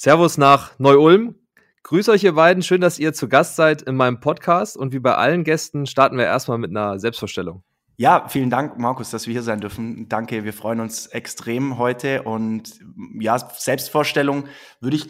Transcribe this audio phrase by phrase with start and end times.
[0.00, 1.34] Servus nach Neu-Ulm.
[1.82, 2.62] Grüß euch ihr beiden.
[2.62, 4.76] Schön, dass ihr zu Gast seid in meinem Podcast.
[4.76, 7.64] Und wie bei allen Gästen starten wir erstmal mit einer Selbstvorstellung.
[7.96, 10.08] Ja, vielen Dank, Markus, dass wir hier sein dürfen.
[10.08, 12.22] Danke, wir freuen uns extrem heute.
[12.22, 12.78] Und
[13.18, 14.44] ja, Selbstvorstellung
[14.80, 15.08] würde ich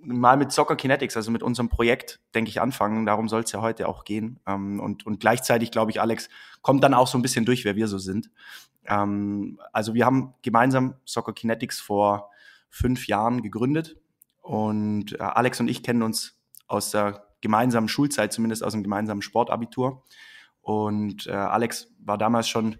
[0.00, 3.06] mal mit Soccer Kinetics, also mit unserem Projekt, denke ich, anfangen.
[3.06, 4.38] Darum soll es ja heute auch gehen.
[4.46, 6.28] Ähm, und, und gleichzeitig, glaube ich, Alex,
[6.62, 8.30] kommt dann auch so ein bisschen durch, wer wir so sind.
[8.86, 12.30] Ähm, also wir haben gemeinsam Soccer Kinetics vor
[12.68, 13.96] fünf Jahren gegründet
[14.40, 19.22] und äh, Alex und ich kennen uns aus der gemeinsamen Schulzeit, zumindest aus dem gemeinsamen
[19.22, 20.04] Sportabitur.
[20.60, 22.76] Und äh, Alex war damals schon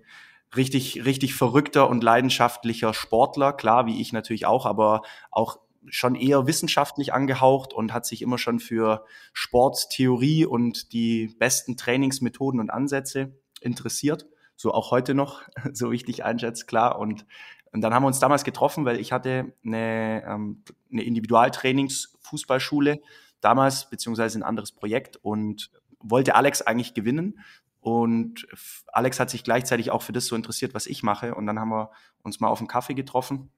[0.56, 6.46] richtig, richtig verrückter und leidenschaftlicher Sportler, klar, wie ich natürlich auch, aber auch schon eher
[6.46, 13.38] wissenschaftlich angehaucht und hat sich immer schon für Sporttheorie und die besten Trainingsmethoden und Ansätze
[13.60, 14.26] interessiert.
[14.56, 15.42] So auch heute noch,
[15.72, 16.98] so wichtig einschätzt, klar.
[16.98, 17.24] Und
[17.72, 23.00] und dann haben wir uns damals getroffen, weil ich hatte eine, ähm, eine Individualtrainings-Fußballschule
[23.40, 27.38] damals, beziehungsweise ein anderes Projekt und wollte Alex eigentlich gewinnen.
[27.80, 28.46] Und
[28.88, 31.34] Alex hat sich gleichzeitig auch für das so interessiert, was ich mache.
[31.34, 31.90] Und dann haben wir
[32.22, 33.50] uns mal auf einen Kaffee getroffen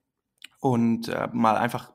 [0.61, 1.93] und äh, mal einfach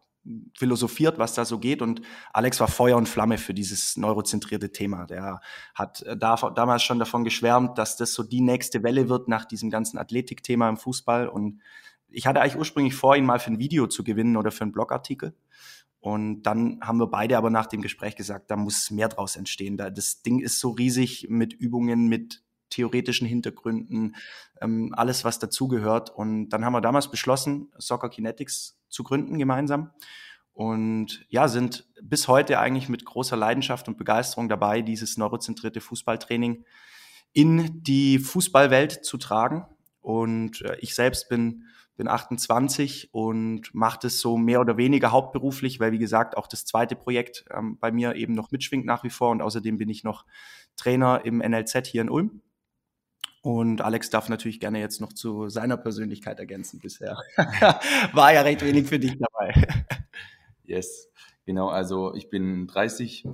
[0.58, 1.82] philosophiert, was da so geht.
[1.82, 2.02] Und
[2.34, 5.06] Alex war Feuer und Flamme für dieses neurozentrierte Thema.
[5.06, 5.40] Der
[5.74, 9.46] hat äh, da, damals schon davon geschwärmt, dass das so die nächste Welle wird nach
[9.46, 11.30] diesem ganzen Athletikthema im Fußball.
[11.30, 11.62] Und
[12.10, 14.72] ich hatte eigentlich ursprünglich vor, ihn mal für ein Video zu gewinnen oder für einen
[14.72, 15.36] Blogartikel.
[16.00, 19.78] Und dann haben wir beide aber nach dem Gespräch gesagt, da muss mehr draus entstehen.
[19.78, 24.16] Da, das Ding ist so riesig mit Übungen, mit theoretischen Hintergründen,
[24.62, 26.10] ähm, alles, was dazugehört.
[26.10, 29.92] Und dann haben wir damals beschlossen, Soccer Kinetics zu gründen gemeinsam.
[30.54, 36.66] Und ja, sind bis heute eigentlich mit großer Leidenschaft und Begeisterung dabei, dieses neurozentrierte Fußballtraining
[37.34, 39.66] in die Fußballwelt zu tragen.
[40.02, 41.66] Und äh, ich selbst bin
[41.98, 46.64] bin 28 und mache das so mehr oder weniger hauptberuflich, weil wie gesagt auch das
[46.64, 50.04] zweite Projekt ähm, bei mir eben noch mitschwingt nach wie vor und außerdem bin ich
[50.04, 50.26] noch
[50.78, 52.42] Trainer im NLZ hier in Ulm.
[53.42, 57.18] Und Alex darf natürlich gerne jetzt noch zu seiner Persönlichkeit ergänzen bisher.
[58.14, 59.68] War ja recht wenig für dich dabei.
[60.64, 61.10] yes,
[61.46, 61.70] genau.
[61.70, 63.26] Also ich bin 30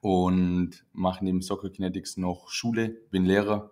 [0.00, 3.70] und mache neben Soccer Kinetics noch Schule, bin Lehrer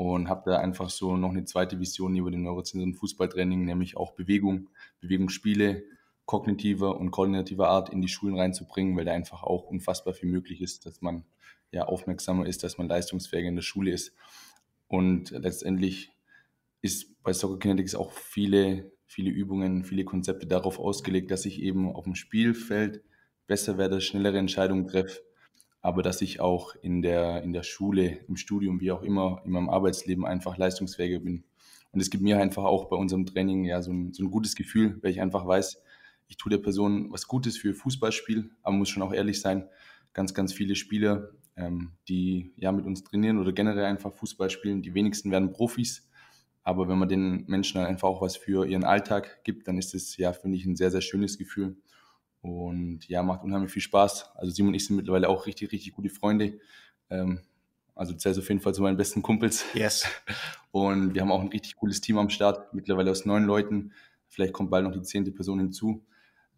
[0.00, 4.12] und habe da einfach so noch eine zweite Vision über den neurozentrierten Fußballtraining, nämlich auch
[4.12, 5.84] Bewegung, Bewegungsspiele
[6.24, 10.62] kognitiver und koordinativer Art in die Schulen reinzubringen, weil da einfach auch unfassbar viel möglich
[10.62, 11.24] ist, dass man
[11.70, 14.14] ja aufmerksamer ist, dass man leistungsfähiger in der Schule ist.
[14.88, 16.12] Und letztendlich
[16.80, 21.94] ist bei Soccer Kinetics auch viele, viele Übungen, viele Konzepte darauf ausgelegt, dass ich eben
[21.94, 23.02] auf dem Spielfeld
[23.46, 25.20] besser werde, schnellere Entscheidungen treffe,
[25.82, 29.52] aber dass ich auch in der, in der Schule, im Studium, wie auch immer, in
[29.52, 31.44] meinem Arbeitsleben einfach leistungsfähiger bin.
[31.92, 34.54] Und es gibt mir einfach auch bei unserem Training ja so ein, so ein gutes
[34.54, 35.82] Gefühl, weil ich einfach weiß,
[36.28, 39.68] ich tue der Person was Gutes für Fußballspiel, aber muss schon auch ehrlich sein,
[40.12, 44.82] ganz, ganz viele Spieler, ähm, die ja mit uns trainieren oder generell einfach Fußball spielen,
[44.82, 46.08] die wenigsten werden Profis.
[46.62, 49.94] Aber wenn man den Menschen dann einfach auch was für ihren Alltag gibt, dann ist
[49.94, 51.76] es ja, finde ich, ein sehr, sehr schönes Gefühl.
[52.42, 54.30] Und ja, macht unheimlich viel Spaß.
[54.34, 56.58] Also Simon und ich sind mittlerweile auch richtig, richtig gute Freunde.
[57.10, 57.40] Ähm,
[57.94, 59.64] also zählst auf jeden Fall zu meinen besten Kumpels.
[59.74, 60.06] Yes.
[60.72, 63.92] Und wir haben auch ein richtig cooles Team am Start, mittlerweile aus neun Leuten.
[64.28, 66.06] Vielleicht kommt bald noch die zehnte Person hinzu.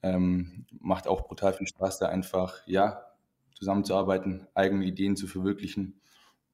[0.03, 3.07] Ähm, macht auch brutal viel Spaß, da einfach, ja,
[3.55, 6.01] zusammenzuarbeiten, eigene Ideen zu verwirklichen.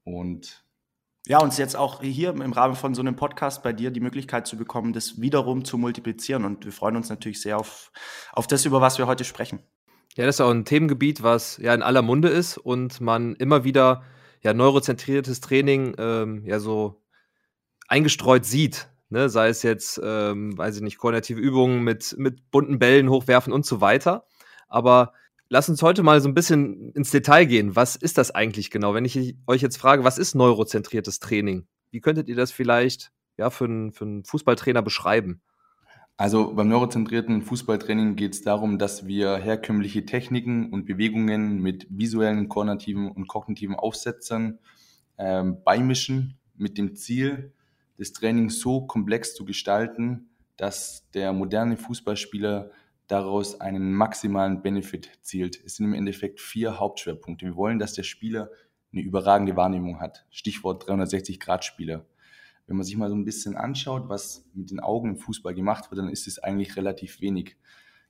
[0.04, 0.64] Und
[1.26, 4.46] ja, uns jetzt auch hier im Rahmen von so einem Podcast bei dir die Möglichkeit
[4.46, 6.44] zu bekommen, das wiederum zu multiplizieren.
[6.44, 7.92] Und wir freuen uns natürlich sehr auf,
[8.32, 9.60] auf das, über was wir heute sprechen.
[10.16, 13.64] Ja, das ist auch ein Themengebiet, was ja in aller Munde ist und man immer
[13.64, 14.02] wieder
[14.42, 17.02] ja neurozentriertes Training ähm, ja so
[17.88, 18.88] eingestreut sieht.
[19.10, 19.28] Ne?
[19.28, 23.66] Sei es jetzt, ähm, weiß ich nicht, koordinative Übungen mit, mit bunten Bällen hochwerfen und
[23.66, 24.26] so weiter.
[24.68, 25.12] Aber
[25.50, 27.74] Lass uns heute mal so ein bisschen ins Detail gehen.
[27.74, 28.92] Was ist das eigentlich genau?
[28.92, 31.66] Wenn ich euch jetzt frage, was ist neurozentriertes Training?
[31.90, 35.40] Wie könntet ihr das vielleicht ja, für, einen, für einen Fußballtrainer beschreiben?
[36.18, 42.48] Also beim neurozentrierten Fußballtraining geht es darum, dass wir herkömmliche Techniken und Bewegungen mit visuellen,
[42.48, 44.58] koordinativen und kognitiven Aufsetzern
[45.16, 47.52] ähm, beimischen, mit dem Ziel,
[47.98, 52.72] das Training so komplex zu gestalten, dass der moderne Fußballspieler
[53.08, 55.62] daraus einen maximalen Benefit zielt.
[55.64, 57.46] Es sind im Endeffekt vier Hauptschwerpunkte.
[57.46, 58.50] Wir wollen, dass der Spieler
[58.92, 60.26] eine überragende Wahrnehmung hat.
[60.30, 62.06] Stichwort 360-Grad-Spieler.
[62.66, 65.90] Wenn man sich mal so ein bisschen anschaut, was mit den Augen im Fußball gemacht
[65.90, 67.56] wird, dann ist es eigentlich relativ wenig.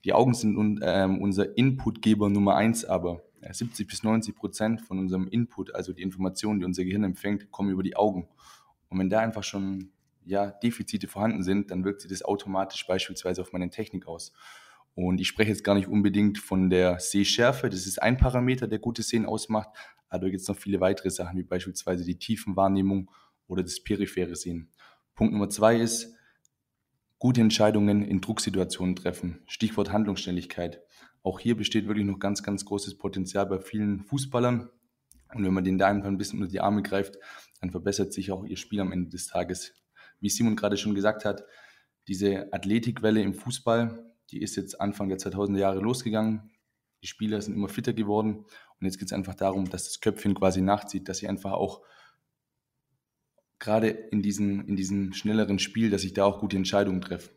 [0.05, 5.29] Die Augen sind ähm, unser Inputgeber Nummer eins, aber 70 bis 90 Prozent von unserem
[5.29, 8.29] Input, also die Informationen, die unser Gehirn empfängt, kommen über die Augen.
[8.89, 9.91] Und wenn da einfach schon
[10.25, 14.33] ja, Defizite vorhanden sind, dann wirkt sich das automatisch beispielsweise auf meine Technik aus.
[15.01, 18.81] Und ich spreche jetzt gar nicht unbedingt von der Sehschärfe, das ist ein Parameter, der
[18.81, 19.69] gute Sehen ausmacht,
[20.09, 23.09] aber da gibt es noch viele weitere Sachen, wie beispielsweise die Tiefenwahrnehmung
[23.47, 24.73] oder das periphere Sehen.
[25.15, 26.17] Punkt Nummer zwei ist,
[27.21, 29.39] gute Entscheidungen in Drucksituationen treffen.
[29.47, 30.81] Stichwort Handlungsschnelligkeit.
[31.23, 34.69] Auch hier besteht wirklich noch ganz, ganz großes Potenzial bei vielen Fußballern.
[35.33, 37.19] Und wenn man den da einfach ein bisschen unter die Arme greift,
[37.61, 39.75] dann verbessert sich auch ihr Spiel am Ende des Tages.
[40.19, 41.45] Wie Simon gerade schon gesagt hat,
[42.09, 46.51] diese Athletikwelle im Fußball, die ist jetzt Anfang der 2000er Jahre losgegangen.
[47.03, 48.45] Die Spieler sind immer fitter geworden.
[48.81, 51.83] Und jetzt geht es einfach darum, dass das Köpfchen quasi nachzieht, dass sie einfach auch
[53.59, 57.31] gerade in diesem, in diesem schnelleren Spiel, dass ich da auch gute Entscheidungen treffe.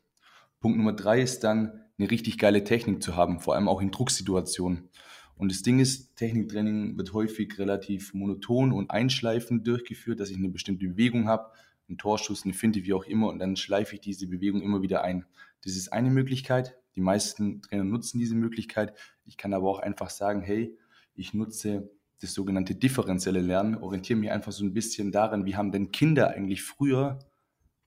[0.60, 3.92] Punkt Nummer drei ist dann, eine richtig geile Technik zu haben, vor allem auch in
[3.92, 4.90] Drucksituationen.
[5.36, 10.50] Und das Ding ist, Techniktraining wird häufig relativ monoton und einschleifend durchgeführt, dass ich eine
[10.50, 11.52] bestimmte Bewegung habe,
[11.88, 15.04] einen Torschuss, eine Finte, wie auch immer, und dann schleife ich diese Bewegung immer wieder
[15.04, 15.26] ein.
[15.64, 16.78] Das ist eine Möglichkeit.
[16.96, 18.94] Die meisten Trainer nutzen diese Möglichkeit.
[19.26, 20.78] Ich kann aber auch einfach sagen, hey,
[21.16, 21.90] ich nutze
[22.22, 26.30] das sogenannte differenzielle Lernen, orientiere mich einfach so ein bisschen daran, wie haben denn Kinder
[26.30, 27.20] eigentlich früher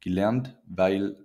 [0.01, 1.17] gelernt, weil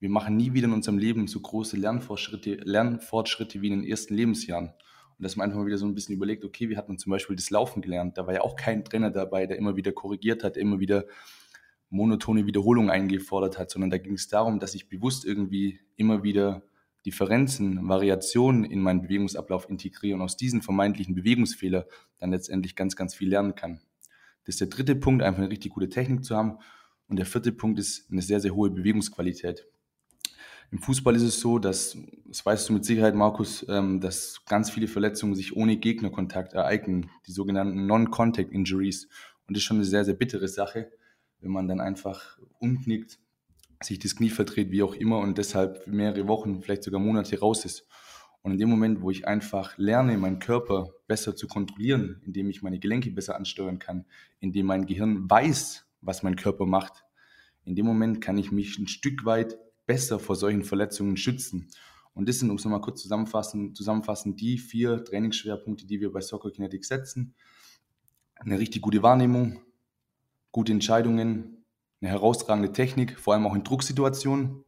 [0.00, 4.14] wir machen nie wieder in unserem Leben so große Lernfortschritte, Lernfortschritte wie in den ersten
[4.14, 4.66] Lebensjahren.
[4.66, 7.10] Und dass man einfach mal wieder so ein bisschen überlegt, okay, wie hat man zum
[7.10, 8.18] Beispiel das Laufen gelernt?
[8.18, 11.06] Da war ja auch kein Trainer dabei, der immer wieder korrigiert hat, immer wieder
[11.90, 16.62] monotone Wiederholungen eingefordert hat, sondern da ging es darum, dass ich bewusst irgendwie immer wieder
[17.08, 21.86] Differenzen, Variationen in meinen Bewegungsablauf integriere und aus diesen vermeintlichen Bewegungsfehler
[22.18, 23.80] dann letztendlich ganz, ganz viel lernen kann.
[24.44, 26.58] Das ist der dritte Punkt, einfach eine richtig gute Technik zu haben.
[27.08, 29.66] Und der vierte Punkt ist eine sehr, sehr hohe Bewegungsqualität.
[30.70, 31.96] Im Fußball ist es so, dass,
[32.26, 37.08] das weißt du mit Sicherheit, Markus, ähm, dass ganz viele Verletzungen sich ohne Gegnerkontakt ereignen,
[37.26, 39.08] die sogenannten Non-Contact Injuries.
[39.46, 40.92] Und das ist schon eine sehr, sehr bittere Sache,
[41.40, 43.18] wenn man dann einfach umknickt,
[43.82, 47.64] sich das Knie verdreht, wie auch immer, und deshalb mehrere Wochen, vielleicht sogar Monate raus
[47.64, 47.86] ist.
[48.42, 52.62] Und in dem Moment, wo ich einfach lerne, meinen Körper besser zu kontrollieren, indem ich
[52.62, 54.06] meine Gelenke besser ansteuern kann,
[54.40, 57.04] indem mein Gehirn weiß, was mein Körper macht,
[57.64, 61.68] in dem Moment kann ich mich ein Stück weit besser vor solchen Verletzungen schützen.
[62.14, 66.20] Und das sind, um es nochmal kurz zusammenfassen, zusammenfassen, die vier Trainingsschwerpunkte, die wir bei
[66.20, 67.34] Soccer Kinetics setzen.
[68.36, 69.60] Eine richtig gute Wahrnehmung,
[70.50, 71.57] gute Entscheidungen,
[72.00, 74.64] eine herausragende Technik, vor allem auch in Drucksituationen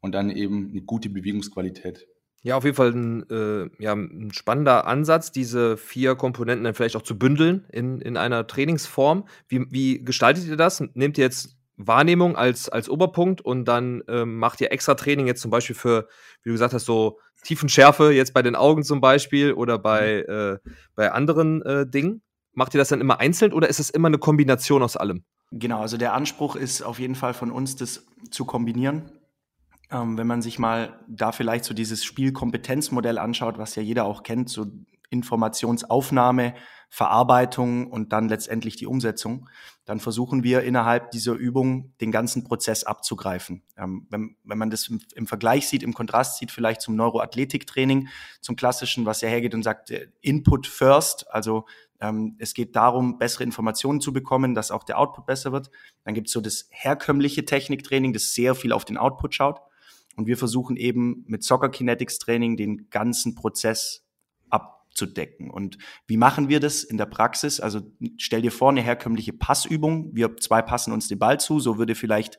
[0.00, 2.06] und dann eben eine gute Bewegungsqualität.
[2.42, 6.94] Ja, auf jeden Fall ein, äh, ja, ein spannender Ansatz, diese vier Komponenten dann vielleicht
[6.94, 9.26] auch zu bündeln in, in einer Trainingsform.
[9.48, 10.82] Wie, wie gestaltet ihr das?
[10.92, 15.40] Nehmt ihr jetzt Wahrnehmung als, als Oberpunkt und dann ähm, macht ihr extra Training jetzt
[15.40, 16.06] zum Beispiel für,
[16.42, 20.34] wie du gesagt hast, so Tiefenschärfe jetzt bei den Augen zum Beispiel oder bei, mhm.
[20.34, 20.58] äh,
[20.94, 22.20] bei anderen äh, Dingen?
[22.52, 25.24] Macht ihr das dann immer einzeln oder ist es immer eine Kombination aus allem?
[25.50, 29.12] Genau, also der Anspruch ist auf jeden Fall von uns, das zu kombinieren.
[29.90, 34.22] Ähm, wenn man sich mal da vielleicht so dieses Spielkompetenzmodell anschaut, was ja jeder auch
[34.22, 34.66] kennt, so
[35.10, 36.54] Informationsaufnahme,
[36.90, 39.48] Verarbeitung und dann letztendlich die Umsetzung,
[39.84, 43.62] dann versuchen wir innerhalb dieser Übung den ganzen Prozess abzugreifen.
[43.76, 48.08] Ähm, wenn, wenn man das im, im, Vergleich sieht, im Kontrast sieht, vielleicht zum Neuroathletiktraining,
[48.40, 51.66] zum klassischen, was ja hergeht und sagt, äh, Input first, also
[52.38, 55.70] es geht darum, bessere Informationen zu bekommen, dass auch der Output besser wird.
[56.04, 59.60] Dann gibt es so das herkömmliche Techniktraining, das sehr viel auf den Output schaut.
[60.16, 64.06] Und wir versuchen eben mit Soccer Kinetics Training den ganzen Prozess
[64.48, 65.50] abzudecken.
[65.50, 67.60] Und wie machen wir das in der Praxis?
[67.60, 67.80] Also
[68.16, 70.10] stell dir vor, eine herkömmliche Passübung.
[70.14, 71.58] Wir zwei passen uns den Ball zu.
[71.58, 72.38] So würde vielleicht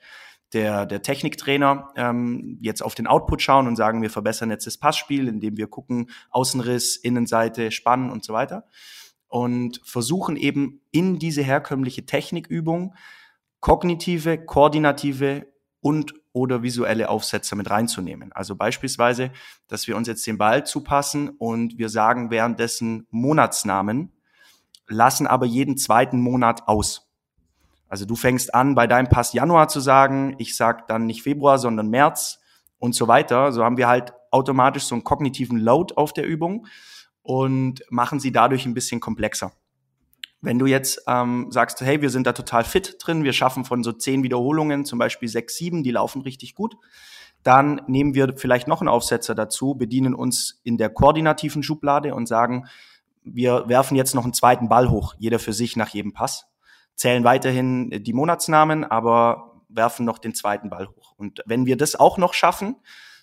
[0.54, 4.78] der, der Techniktrainer ähm, jetzt auf den Output schauen und sagen, wir verbessern jetzt das
[4.78, 8.68] Passspiel, indem wir gucken, Außenriss, Innenseite, Spannen und so weiter
[9.36, 12.96] und versuchen eben in diese herkömmliche Technikübung
[13.60, 15.48] kognitive, koordinative
[15.82, 18.32] und oder visuelle Aufsätze mit reinzunehmen.
[18.32, 19.32] Also beispielsweise,
[19.68, 24.14] dass wir uns jetzt den Ball zupassen und wir sagen währenddessen Monatsnamen,
[24.88, 27.10] lassen aber jeden zweiten Monat aus.
[27.90, 31.60] Also du fängst an, bei deinem Pass Januar zu sagen, ich sag dann nicht Februar,
[31.60, 32.40] sondern März
[32.80, 33.52] und so weiter.
[33.52, 36.68] So haben wir halt automatisch so einen kognitiven Load auf der Übung
[37.26, 39.52] und machen sie dadurch ein bisschen komplexer.
[40.42, 43.84] Wenn du jetzt ähm, sagst, hey, wir sind da total fit drin, wir schaffen von
[43.84, 46.76] so zehn Wiederholungen zum Beispiel sechs, sieben, die laufen richtig gut,
[47.42, 52.28] dann nehmen wir vielleicht noch einen Aufsetzer dazu, bedienen uns in der koordinativen Schublade und
[52.28, 52.68] sagen,
[53.24, 56.46] wir werfen jetzt noch einen zweiten Ball hoch, jeder für sich nach jedem Pass,
[56.94, 61.16] zählen weiterhin die Monatsnamen, aber werfen noch den zweiten Ball hoch.
[61.18, 62.76] Und wenn wir das auch noch schaffen,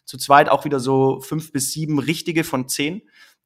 [0.05, 3.03] zu zweit auch wieder so fünf bis sieben richtige von zehn,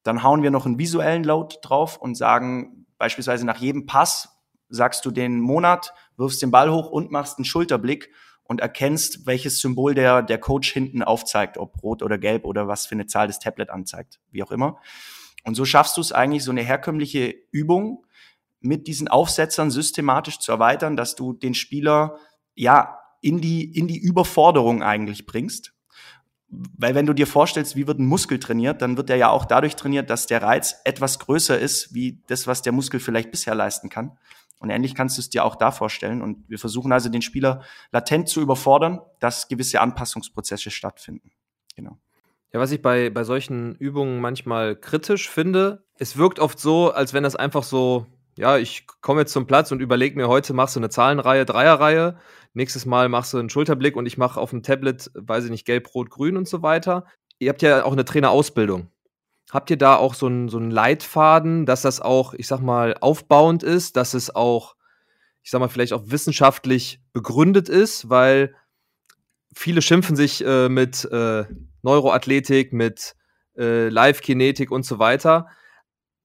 [0.06, 4.28] dann hauen wir noch einen visuellen Load drauf und sagen beispielsweise nach jedem Pass
[4.68, 8.10] sagst du den Monat, wirfst den Ball hoch und machst einen Schulterblick
[8.44, 12.86] und erkennst, welches Symbol der, der Coach hinten aufzeigt, ob rot oder gelb oder was
[12.86, 14.78] für eine Zahl das Tablet anzeigt, wie auch immer.
[15.44, 18.04] Und so schaffst du es eigentlich, so eine herkömmliche Übung
[18.60, 22.18] mit diesen Aufsetzern systematisch zu erweitern, dass du den Spieler
[22.54, 25.72] ja in die, in die Überforderung eigentlich bringst.
[26.48, 29.44] Weil wenn du dir vorstellst, wie wird ein Muskel trainiert, dann wird er ja auch
[29.44, 33.54] dadurch trainiert, dass der Reiz etwas größer ist, wie das, was der Muskel vielleicht bisher
[33.54, 34.16] leisten kann.
[34.58, 36.22] Und ähnlich kannst du es dir auch da vorstellen.
[36.22, 41.32] Und wir versuchen also den Spieler latent zu überfordern, dass gewisse Anpassungsprozesse stattfinden.
[41.74, 41.98] Genau.
[42.52, 47.12] Ja, was ich bei, bei solchen Übungen manchmal kritisch finde, es wirkt oft so, als
[47.12, 50.76] wenn das einfach so ja, ich komme jetzt zum Platz und überlege mir, heute machst
[50.76, 52.18] du eine Zahlenreihe, Dreierreihe,
[52.52, 55.64] nächstes Mal machst du einen Schulterblick und ich mache auf dem Tablet, weiß ich nicht,
[55.64, 57.06] gelb, rot, grün und so weiter.
[57.38, 58.90] Ihr habt ja auch eine Trainerausbildung.
[59.50, 62.96] Habt ihr da auch so einen, so einen Leitfaden, dass das auch, ich sag mal,
[63.00, 64.76] aufbauend ist, dass es auch,
[65.42, 68.54] ich sag mal, vielleicht auch wissenschaftlich begründet ist, weil
[69.54, 71.44] viele schimpfen sich äh, mit äh,
[71.82, 73.14] Neuroathletik, mit
[73.56, 75.46] äh, Live-Kinetik und so weiter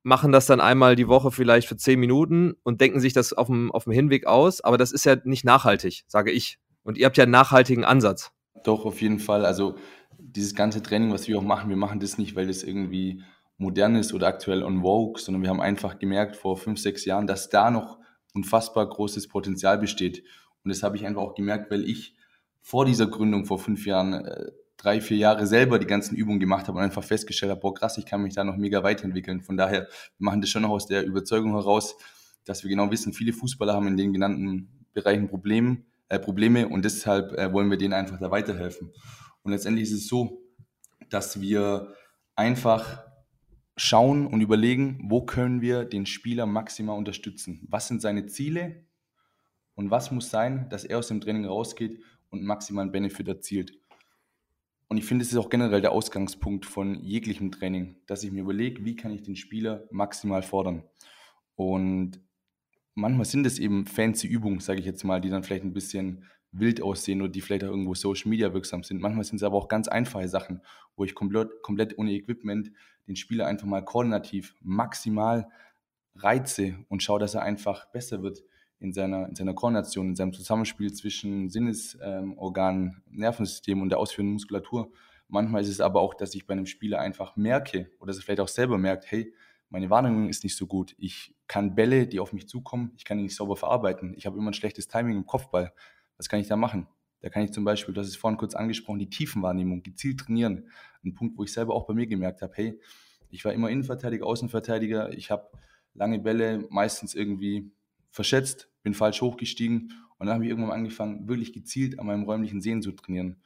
[0.03, 3.47] machen das dann einmal die Woche vielleicht für zehn Minuten und denken sich das auf
[3.47, 4.61] dem, auf dem Hinweg aus.
[4.61, 6.57] Aber das ist ja nicht nachhaltig, sage ich.
[6.83, 8.31] Und ihr habt ja einen nachhaltigen Ansatz.
[8.63, 9.45] Doch, auf jeden Fall.
[9.45, 9.75] Also
[10.17, 13.23] dieses ganze Training, was wir auch machen, wir machen das nicht, weil das irgendwie
[13.57, 17.27] modern ist oder aktuell on vogue, sondern wir haben einfach gemerkt vor fünf, sechs Jahren,
[17.27, 17.99] dass da noch
[18.33, 20.23] unfassbar großes Potenzial besteht.
[20.63, 22.15] Und das habe ich einfach auch gemerkt, weil ich
[22.61, 24.51] vor dieser Gründung vor fünf Jahren äh,
[24.81, 27.97] drei, vier Jahre selber die ganzen Übungen gemacht habe und einfach festgestellt habe, boah krass,
[27.97, 29.41] ich kann mich da noch mega weiterentwickeln.
[29.41, 29.89] Von daher, wir
[30.25, 31.95] machen das schon noch aus der Überzeugung heraus,
[32.45, 36.83] dass wir genau wissen, viele Fußballer haben in den genannten Bereichen Probleme, äh, Probleme und
[36.83, 38.91] deshalb äh, wollen wir denen einfach da weiterhelfen.
[39.43, 40.41] Und letztendlich ist es so,
[41.09, 41.93] dass wir
[42.35, 43.03] einfach
[43.77, 47.65] schauen und überlegen, wo können wir den Spieler maximal unterstützen?
[47.69, 48.85] Was sind seine Ziele?
[49.75, 53.80] Und was muss sein, dass er aus dem Training rausgeht und maximalen Benefit erzielt?
[54.91, 58.41] Und ich finde, es ist auch generell der Ausgangspunkt von jeglichem Training, dass ich mir
[58.41, 60.83] überlege, wie kann ich den Spieler maximal fordern.
[61.55, 62.19] Und
[62.93, 66.25] manchmal sind es eben fancy Übungen, sage ich jetzt mal, die dann vielleicht ein bisschen
[66.51, 68.99] wild aussehen oder die vielleicht auch irgendwo Social Media wirksam sind.
[68.99, 70.59] Manchmal sind es aber auch ganz einfache Sachen,
[70.97, 72.73] wo ich komplett, komplett ohne Equipment
[73.07, 75.47] den Spieler einfach mal koordinativ maximal
[76.15, 78.43] reize und schaue, dass er einfach besser wird
[78.81, 84.33] in seiner, in seiner Koordination, in seinem Zusammenspiel zwischen Sinnesorganen, ähm, Nervensystem und der ausführenden
[84.33, 84.91] Muskulatur.
[85.27, 88.23] Manchmal ist es aber auch, dass ich bei einem Spieler einfach merke oder dass er
[88.23, 89.33] vielleicht auch selber merkt, hey,
[89.69, 90.95] meine Wahrnehmung ist nicht so gut.
[90.97, 94.13] Ich kann Bälle, die auf mich zukommen, ich kann die nicht sauber verarbeiten.
[94.17, 95.73] Ich habe immer ein schlechtes Timing im Kopfball.
[96.17, 96.87] Was kann ich da machen?
[97.21, 100.69] Da kann ich zum Beispiel, das ist vorhin kurz angesprochen, die Tiefenwahrnehmung gezielt trainieren.
[101.05, 102.79] Ein Punkt, wo ich selber auch bei mir gemerkt habe, hey,
[103.29, 105.13] ich war immer Innenverteidiger, Außenverteidiger.
[105.13, 105.49] Ich habe
[105.93, 107.71] lange Bälle meistens irgendwie
[108.09, 112.61] verschätzt, bin falsch hochgestiegen und dann habe ich irgendwann angefangen, wirklich gezielt an meinem räumlichen
[112.61, 113.41] Sehen zu trainieren.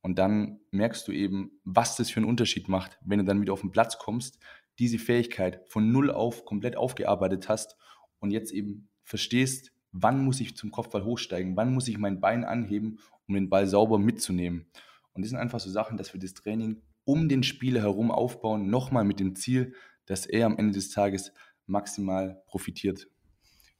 [0.00, 3.52] Und dann merkst du eben, was das für einen Unterschied macht, wenn du dann wieder
[3.52, 4.38] auf den Platz kommst,
[4.78, 7.76] diese Fähigkeit von null auf komplett aufgearbeitet hast
[8.20, 12.44] und jetzt eben verstehst, wann muss ich zum Kopfball hochsteigen, wann muss ich mein Bein
[12.44, 14.66] anheben, um den Ball sauber mitzunehmen.
[15.12, 18.68] Und das sind einfach so Sachen, dass wir das Training um den Spieler herum aufbauen,
[18.68, 19.74] nochmal mit dem Ziel,
[20.06, 21.32] dass er am Ende des Tages
[21.66, 23.08] maximal profitiert.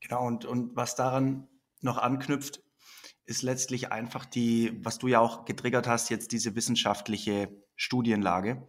[0.01, 1.49] Genau, und, und was daran
[1.81, 2.63] noch anknüpft,
[3.29, 8.67] ist letztlich einfach die, was du ja auch getriggert hast, jetzt diese wissenschaftliche Studienlage,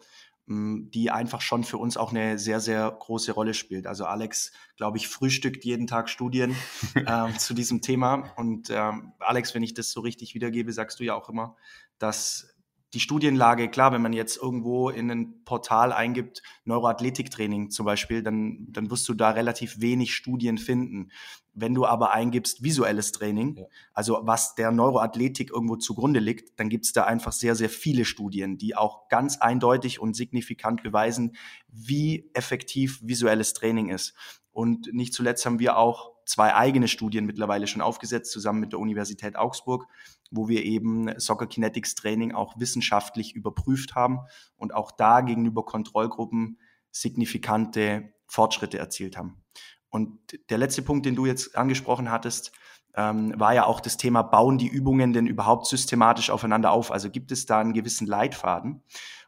[0.48, 3.88] mm, die einfach schon für uns auch eine sehr, sehr große Rolle spielt.
[3.88, 6.56] Also Alex, glaube ich, frühstückt jeden Tag Studien
[6.96, 8.32] äh, zu diesem Thema.
[8.36, 11.56] Und äh, Alex, wenn ich das so richtig wiedergebe, sagst du ja auch immer,
[11.98, 12.59] dass
[12.94, 18.68] die Studienlage, klar, wenn man jetzt irgendwo in ein Portal eingibt, Neuroathletiktraining zum Beispiel, dann,
[18.70, 21.12] dann wirst du da relativ wenig Studien finden.
[21.54, 23.66] Wenn du aber eingibst visuelles Training, ja.
[23.94, 28.06] also was der Neuroathletik irgendwo zugrunde liegt, dann gibt es da einfach sehr, sehr viele
[28.06, 31.36] Studien, die auch ganz eindeutig und signifikant beweisen,
[31.68, 34.16] wie effektiv visuelles Training ist.
[34.52, 38.80] Und nicht zuletzt haben wir auch zwei eigene Studien mittlerweile schon aufgesetzt, zusammen mit der
[38.80, 39.88] Universität Augsburg,
[40.32, 44.20] wo wir eben Soccer Kinetics Training auch wissenschaftlich überprüft haben
[44.56, 46.60] und auch da gegenüber Kontrollgruppen
[46.92, 49.44] signifikante Fortschritte erzielt haben.
[49.90, 50.20] Und
[50.50, 52.52] der letzte Punkt, den du jetzt angesprochen hattest,
[52.96, 56.92] ähm, war ja auch das Thema, bauen die Übungen denn überhaupt systematisch aufeinander auf?
[56.92, 58.84] Also gibt es da einen gewissen Leitfaden?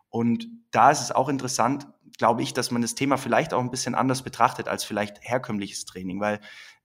[0.10, 3.72] Und da ist es auch interessant, glaube ich, dass man das Thema vielleicht auch ein
[3.72, 6.40] bisschen anders betrachtet als vielleicht herkömmliches Training, weil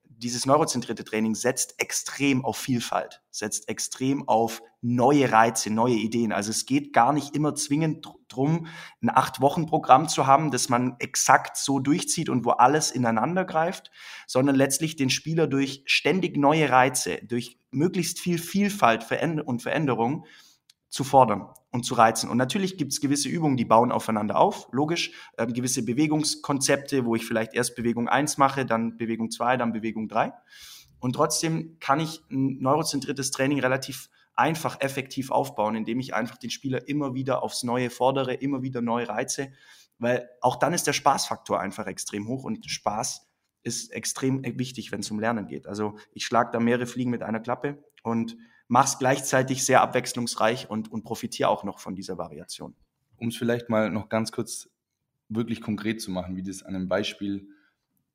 [0.09, 6.33] dieses neurozentrierte Training setzt extrem auf Vielfalt, setzt extrem auf neue Reize, neue Ideen.
[6.33, 8.67] Also es geht gar nicht immer zwingend drum,
[9.03, 13.91] ein Acht-Wochen-Programm zu haben, das man exakt so durchzieht und wo alles ineinander greift,
[14.27, 19.07] sondern letztlich den Spieler durch ständig neue Reize, durch möglichst viel Vielfalt
[19.45, 20.25] und Veränderung
[20.89, 22.29] zu fordern und zu reizen.
[22.29, 25.13] Und natürlich gibt es gewisse Übungen, die bauen aufeinander auf, logisch.
[25.39, 30.09] Ähm, gewisse Bewegungskonzepte, wo ich vielleicht erst Bewegung 1 mache, dann Bewegung 2, dann Bewegung
[30.09, 30.33] 3.
[30.99, 36.51] Und trotzdem kann ich ein neurozentriertes Training relativ einfach effektiv aufbauen, indem ich einfach den
[36.51, 39.53] Spieler immer wieder aufs Neue fordere, immer wieder neue Reize,
[39.99, 43.27] weil auch dann ist der Spaßfaktor einfach extrem hoch und Spaß
[43.63, 45.67] ist extrem wichtig, wenn es um Lernen geht.
[45.67, 48.37] Also ich schlage da mehrere Fliegen mit einer Klappe und
[48.69, 52.75] mach's gleichzeitig sehr abwechslungsreich und, und profitiere auch noch von dieser Variation.
[53.17, 54.69] Um es vielleicht mal noch ganz kurz
[55.29, 57.49] wirklich konkret zu machen, wie das an einem Beispiel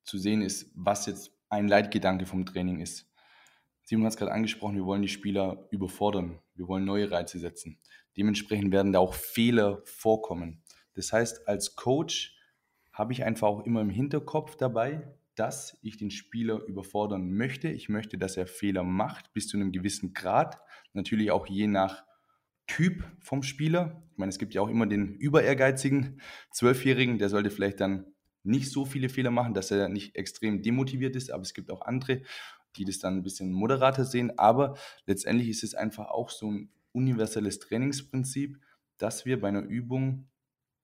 [0.03, 3.07] zu sehen ist, was jetzt ein Leitgedanke vom Training ist.
[3.83, 7.77] Simon hat es gerade angesprochen, wir wollen die Spieler überfordern, wir wollen neue Reize setzen.
[8.15, 10.63] Dementsprechend werden da auch Fehler vorkommen.
[10.93, 12.37] Das heißt, als Coach
[12.93, 17.69] habe ich einfach auch immer im Hinterkopf dabei, dass ich den Spieler überfordern möchte.
[17.69, 20.59] Ich möchte, dass er Fehler macht bis zu einem gewissen Grad.
[20.93, 22.03] Natürlich auch je nach
[22.67, 24.03] Typ vom Spieler.
[24.11, 26.21] Ich meine, es gibt ja auch immer den über ehrgeizigen
[26.51, 31.15] Zwölfjährigen, der sollte vielleicht dann nicht so viele Fehler machen, dass er nicht extrem demotiviert
[31.15, 32.21] ist, aber es gibt auch andere,
[32.75, 34.37] die das dann ein bisschen moderater sehen.
[34.37, 38.57] Aber letztendlich ist es einfach auch so ein universelles Trainingsprinzip,
[38.97, 40.29] dass wir bei einer Übung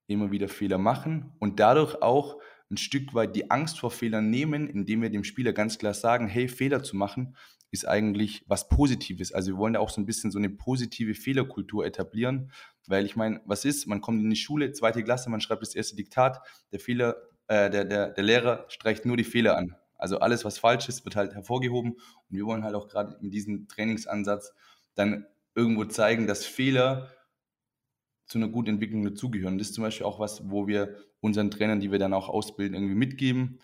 [0.07, 2.39] immer wieder Fehler machen und dadurch auch
[2.69, 6.27] ein Stück weit die Angst vor Fehlern nehmen, indem wir dem Spieler ganz klar sagen,
[6.27, 7.35] hey, Fehler zu machen
[7.71, 9.33] ist eigentlich was Positives.
[9.33, 12.51] Also wir wollen da auch so ein bisschen so eine positive Fehlerkultur etablieren,
[12.87, 13.87] weil ich meine, was ist?
[13.87, 17.69] Man kommt in die Schule, zweite Klasse, man schreibt das erste Diktat, der Fehler, äh,
[17.69, 19.75] der, der, der Lehrer streicht nur die Fehler an.
[19.97, 21.93] Also alles, was falsch ist, wird halt hervorgehoben.
[21.93, 24.53] Und wir wollen halt auch gerade mit diesem Trainingsansatz
[24.95, 27.09] dann irgendwo zeigen, dass Fehler
[28.25, 29.57] zu einer guten Entwicklung dazugehören.
[29.57, 32.75] Das ist zum Beispiel auch was, wo wir unseren Trainern, die wir dann auch ausbilden,
[32.75, 33.59] irgendwie mitgeben.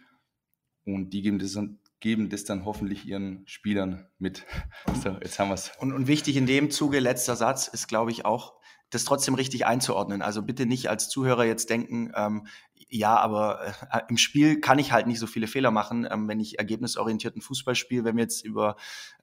[0.85, 1.57] Und die geben das,
[1.99, 4.45] geben das dann hoffentlich ihren Spielern mit.
[5.03, 5.71] So, jetzt haben wir es.
[5.79, 8.53] Und, und wichtig in dem Zuge, letzter Satz, ist, glaube ich, auch,
[8.93, 10.21] das trotzdem richtig einzuordnen.
[10.21, 12.47] Also bitte nicht als Zuhörer jetzt denken, ähm,
[12.89, 16.39] ja, aber äh, im Spiel kann ich halt nicht so viele Fehler machen, ähm, wenn
[16.39, 18.03] ich ergebnisorientierten Fußball spiele.
[18.03, 18.75] Wenn wir jetzt über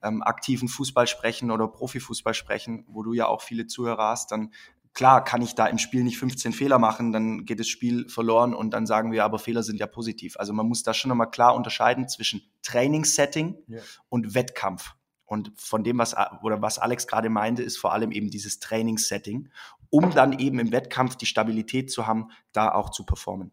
[0.02, 4.52] ähm, aktiven Fußball sprechen oder Profifußball sprechen, wo du ja auch viele Zuhörer hast, dann
[4.94, 8.54] klar kann ich da im Spiel nicht 15 Fehler machen, dann geht das Spiel verloren
[8.54, 10.36] und dann sagen wir, aber Fehler sind ja positiv.
[10.38, 13.80] Also man muss da schon nochmal klar unterscheiden zwischen Trainingssetting ja.
[14.08, 14.94] und Wettkampf.
[15.24, 19.48] Und von dem, was, oder was Alex gerade meinte, ist vor allem eben dieses Trainingssetting,
[19.88, 23.52] um dann eben im Wettkampf die Stabilität zu haben, da auch zu performen.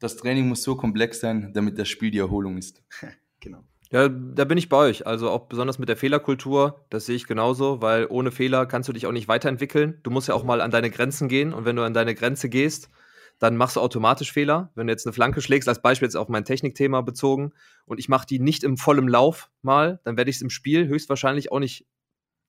[0.00, 2.82] Das Training muss so komplex sein, damit das Spiel die Erholung ist.
[3.40, 3.62] genau.
[3.90, 5.06] Ja, da bin ich bei euch.
[5.06, 8.92] Also auch besonders mit der Fehlerkultur, das sehe ich genauso, weil ohne Fehler kannst du
[8.92, 10.00] dich auch nicht weiterentwickeln.
[10.02, 12.48] Du musst ja auch mal an deine Grenzen gehen und wenn du an deine Grenze
[12.48, 12.90] gehst,
[13.38, 14.70] dann machst du automatisch Fehler.
[14.74, 17.52] Wenn du jetzt eine Flanke schlägst, als Beispiel jetzt auf mein Technikthema bezogen,
[17.84, 20.88] und ich mache die nicht im vollen Lauf mal, dann werde ich es im Spiel
[20.88, 21.86] höchstwahrscheinlich auch nicht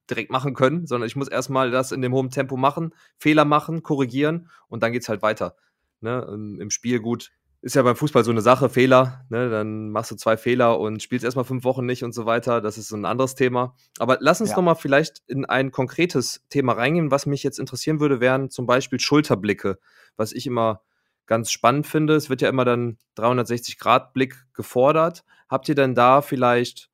[0.10, 3.84] direkt machen können, sondern ich muss erstmal das in dem hohen Tempo machen, Fehler machen,
[3.84, 5.56] korrigieren und dann geht es halt weiter.
[6.02, 6.24] Ne?
[6.60, 7.32] Im Spiel gut
[7.65, 9.49] ist ja beim Fußball so eine Sache, Fehler, ne?
[9.49, 12.62] dann machst du zwei Fehler und spielst erstmal fünf Wochen nicht und so weiter.
[12.62, 13.75] Das ist so ein anderes Thema.
[13.97, 14.56] Aber lass uns ja.
[14.56, 17.10] nochmal vielleicht in ein konkretes Thema reingehen.
[17.10, 19.80] Was mich jetzt interessieren würde, wären zum Beispiel Schulterblicke,
[20.15, 20.84] was ich immer
[21.25, 22.13] ganz spannend finde.
[22.13, 25.23] Es wird ja immer dann 360-Grad-Blick gefordert.
[25.49, 26.91] Habt ihr denn da vielleicht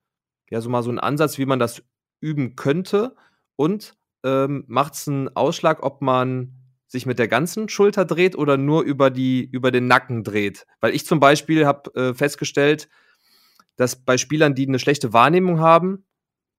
[0.49, 1.83] ja so mal so einen Ansatz, wie man das
[2.21, 3.17] üben könnte?
[3.57, 6.60] Und ähm, macht es einen Ausschlag, ob man
[6.91, 10.67] sich mit der ganzen Schulter dreht oder nur über, die, über den Nacken dreht.
[10.81, 12.89] Weil ich zum Beispiel habe äh, festgestellt,
[13.77, 16.03] dass bei Spielern, die eine schlechte Wahrnehmung haben,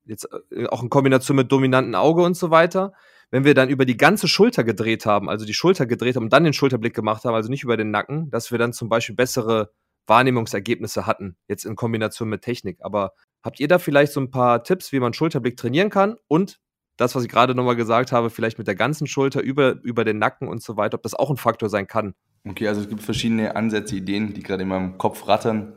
[0.07, 2.95] jetzt äh, auch in Kombination mit dominanten Auge und so weiter,
[3.31, 6.33] wenn wir dann über die ganze Schulter gedreht haben, also die Schulter gedreht haben und
[6.33, 9.15] dann den Schulterblick gemacht haben, also nicht über den Nacken, dass wir dann zum Beispiel
[9.15, 9.71] bessere
[10.07, 12.79] Wahrnehmungsergebnisse hatten, jetzt in Kombination mit Technik.
[12.81, 16.59] Aber habt ihr da vielleicht so ein paar Tipps, wie man Schulterblick trainieren kann und
[16.97, 20.19] das, was ich gerade nochmal gesagt habe, vielleicht mit der ganzen Schulter über, über den
[20.19, 22.15] Nacken und so weiter, ob das auch ein Faktor sein kann.
[22.45, 25.75] Okay, also es gibt verschiedene Ansätze, Ideen, die gerade in meinem Kopf rattern.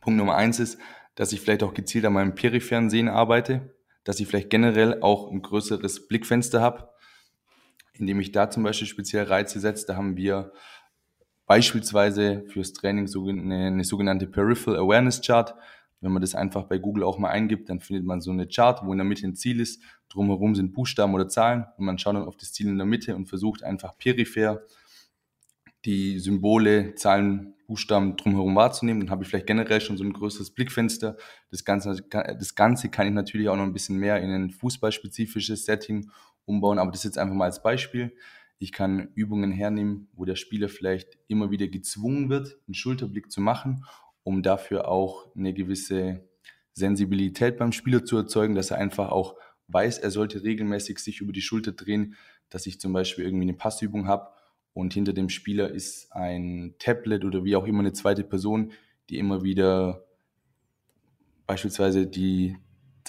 [0.00, 0.78] Punkt Nummer eins ist,
[1.14, 3.74] dass ich vielleicht auch gezielt an meinem peripheren Sehen arbeite,
[4.04, 6.90] dass ich vielleicht generell auch ein größeres Blickfenster habe,
[7.94, 9.86] indem ich da zum Beispiel speziell Reize setze.
[9.86, 10.52] Da haben wir
[11.46, 15.54] beispielsweise fürs Training eine, eine sogenannte Peripheral Awareness Chart.
[16.04, 18.84] Wenn man das einfach bei Google auch mal eingibt, dann findet man so eine Chart,
[18.84, 22.14] wo in der Mitte ein Ziel ist, drumherum sind Buchstaben oder Zahlen und man schaut
[22.14, 24.62] dann auf das Ziel in der Mitte und versucht einfach peripher
[25.86, 29.00] die Symbole, Zahlen, Buchstaben drumherum wahrzunehmen.
[29.00, 31.16] Dann habe ich vielleicht generell schon so ein größeres Blickfenster.
[31.50, 35.64] Das Ganze, das Ganze kann ich natürlich auch noch ein bisschen mehr in ein fußballspezifisches
[35.64, 36.10] Setting
[36.44, 38.14] umbauen, aber das jetzt einfach mal als Beispiel.
[38.58, 43.40] Ich kann Übungen hernehmen, wo der Spieler vielleicht immer wieder gezwungen wird, einen Schulterblick zu
[43.40, 43.84] machen,
[44.24, 46.20] um dafür auch eine gewisse
[46.72, 49.36] Sensibilität beim Spieler zu erzeugen, dass er einfach auch
[49.68, 52.16] weiß, er sollte regelmäßig sich über die Schulter drehen,
[52.50, 54.28] dass ich zum Beispiel irgendwie eine Passübung habe
[54.72, 58.72] und hinter dem Spieler ist ein Tablet oder wie auch immer eine zweite Person,
[59.08, 60.04] die immer wieder
[61.46, 62.56] beispielsweise die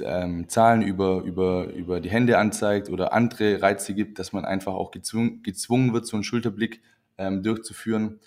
[0.01, 4.73] ähm, Zahlen über, über, über die Hände anzeigt oder andere Reize gibt, dass man einfach
[4.73, 6.81] auch gezwungen, gezwungen wird, so einen Schulterblick
[7.17, 8.19] ähm, durchzuführen.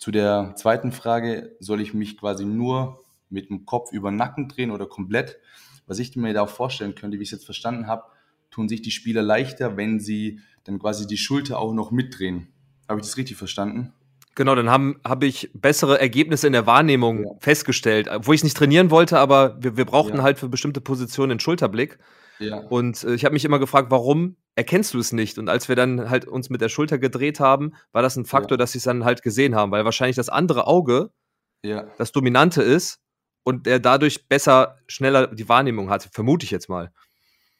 [0.00, 4.48] Zu der zweiten Frage, soll ich mich quasi nur mit dem Kopf über den Nacken
[4.48, 5.38] drehen oder komplett?
[5.86, 8.04] Was ich mir da auch vorstellen könnte, wie ich es jetzt verstanden habe,
[8.50, 12.48] tun sich die Spieler leichter, wenn sie dann quasi die Schulter auch noch mitdrehen.
[12.88, 13.92] Habe ich das richtig verstanden?
[14.36, 17.30] Genau, dann habe hab ich bessere Ergebnisse in der Wahrnehmung ja.
[17.38, 20.22] festgestellt, wo ich es nicht trainieren wollte, aber wir, wir brauchten ja.
[20.22, 21.98] halt für bestimmte Positionen den Schulterblick.
[22.40, 22.58] Ja.
[22.58, 25.38] Und äh, ich habe mich immer gefragt, warum erkennst du es nicht?
[25.38, 28.58] Und als wir dann halt uns mit der Schulter gedreht haben, war das ein Faktor,
[28.58, 31.10] dass sie es dann halt gesehen haben, weil wahrscheinlich das andere Auge
[31.62, 33.00] das Dominante ist
[33.42, 36.92] und der dadurch besser, schneller die Wahrnehmung hat, vermute ich jetzt mal.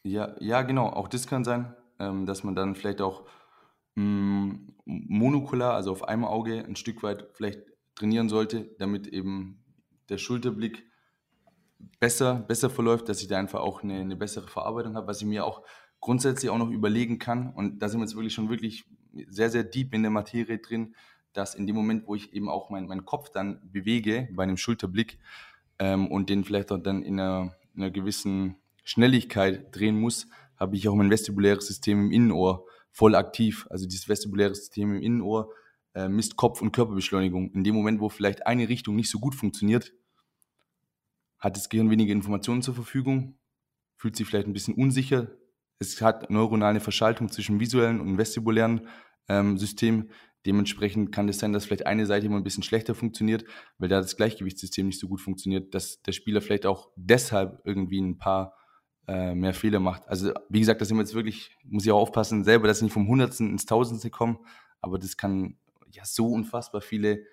[0.03, 0.89] Ja, ja, genau.
[0.89, 3.27] Auch das kann sein, ähm, dass man dann vielleicht auch
[3.97, 7.61] mh, mm, monokular, also auf einem Auge, ein Stück weit vielleicht
[7.95, 9.63] trainieren sollte, damit eben
[10.09, 10.90] der Schulterblick
[11.99, 15.27] besser, besser verläuft, dass ich da einfach auch eine, eine bessere Verarbeitung habe, was ich
[15.27, 15.63] mir auch
[16.01, 17.53] grundsätzlich auch noch überlegen kann.
[17.53, 18.85] Und da sind wir jetzt wirklich schon wirklich
[19.29, 20.95] sehr, sehr deep in der Materie drin,
[21.33, 24.57] dass in dem Moment, wo ich eben auch mein, meinen Kopf dann bewege bei einem
[24.57, 25.19] Schulterblick
[25.79, 30.77] ähm, und den vielleicht auch dann in einer, in einer gewissen Schnelligkeit drehen muss, habe
[30.77, 33.67] ich auch mein vestibuläres System im Innenohr voll aktiv.
[33.71, 35.53] Also dieses vestibuläre System im Innenohr
[35.95, 37.53] äh, misst Kopf- und Körperbeschleunigung.
[37.53, 39.93] In dem Moment, wo vielleicht eine Richtung nicht so gut funktioniert,
[41.41, 43.39] hat das Gehirn weniger Informationen zur Verfügung,
[43.97, 45.29] fühlt sich vielleicht ein bisschen unsicher.
[45.79, 48.87] Es hat neuronale Verschaltung zwischen visuellen und vestibulären
[49.29, 50.11] ähm, System.
[50.47, 53.45] Dementsprechend kann es sein, dass vielleicht eine Seite immer ein bisschen schlechter funktioniert,
[53.79, 58.01] weil da das Gleichgewichtssystem nicht so gut funktioniert, dass der Spieler vielleicht auch deshalb irgendwie
[58.01, 58.55] ein paar
[59.07, 60.09] äh, mehr Fehler macht.
[60.09, 62.85] Also wie gesagt, das sind wir jetzt wirklich, muss ich auch aufpassen, selber, dass ich
[62.85, 64.39] nicht vom Hundertsten ins Tausendste komme,
[64.81, 65.59] aber das kann
[65.91, 67.25] ja so unfassbar viele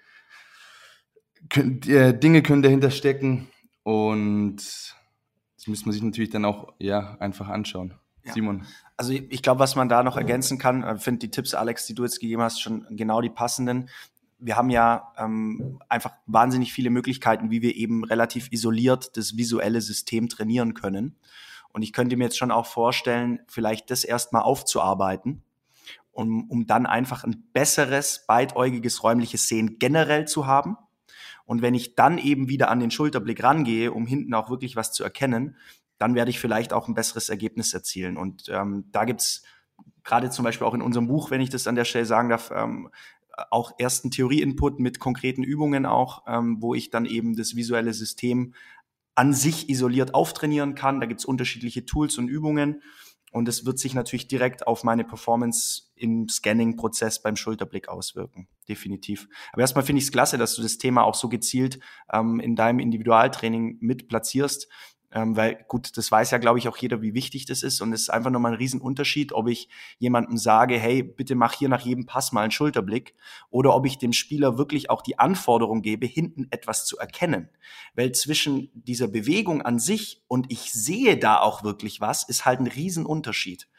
[1.53, 3.47] äh, Dinge können dahinter stecken
[3.87, 7.93] und das müsste man sich natürlich dann auch ja einfach anschauen.
[8.25, 8.33] Ja.
[8.33, 8.65] Simon.
[8.97, 11.95] Also ich glaube, was man da noch ergänzen kann, äh, finde die Tipps, Alex, die
[11.95, 13.87] du jetzt gegeben hast, schon genau die passenden.
[14.39, 19.79] Wir haben ja ähm, einfach wahnsinnig viele Möglichkeiten, wie wir eben relativ isoliert das visuelle
[19.79, 21.15] System trainieren können.
[21.71, 25.43] Und ich könnte mir jetzt schon auch vorstellen, vielleicht das erstmal aufzuarbeiten,
[26.11, 30.75] um, um dann einfach ein besseres, beidäugiges räumliches Sehen generell zu haben.
[31.47, 34.91] Und wenn ich dann eben wieder an den Schulterblick rangehe, um hinten auch wirklich was
[34.91, 35.55] zu erkennen,
[35.97, 38.17] dann werde ich vielleicht auch ein besseres Ergebnis erzielen.
[38.17, 39.43] Und ähm, da gibt's
[40.03, 42.51] gerade zum Beispiel auch in unserem Buch, wenn ich das an der Stelle sagen darf,
[42.53, 42.89] ähm,
[43.49, 48.53] auch ersten Theorie-Input mit konkreten Übungen auch, ähm, wo ich dann eben das visuelle System
[49.15, 50.99] an sich isoliert auftrainieren kann.
[50.99, 52.81] Da gibt's unterschiedliche Tools und Übungen.
[53.31, 58.47] Und es wird sich natürlich direkt auf meine Performance im Scanning-Prozess beim Schulterblick auswirken.
[58.67, 59.27] Definitiv.
[59.53, 61.79] Aber erstmal finde ich es klasse, dass du das Thema auch so gezielt
[62.11, 64.67] ähm, in deinem Individualtraining mit platzierst.
[65.09, 67.81] Ähm, weil gut, das weiß ja, glaube ich, auch jeder, wie wichtig das ist.
[67.81, 71.69] Und es ist einfach nochmal ein Riesenunterschied, ob ich jemandem sage, hey, bitte mach hier
[71.69, 73.15] nach jedem Pass mal einen Schulterblick
[73.49, 77.49] oder ob ich dem Spieler wirklich auch die Anforderung gebe, hinten etwas zu erkennen.
[77.95, 82.59] Weil zwischen dieser Bewegung an sich und ich sehe da auch wirklich was, ist halt
[82.59, 83.69] ein Riesenunterschied.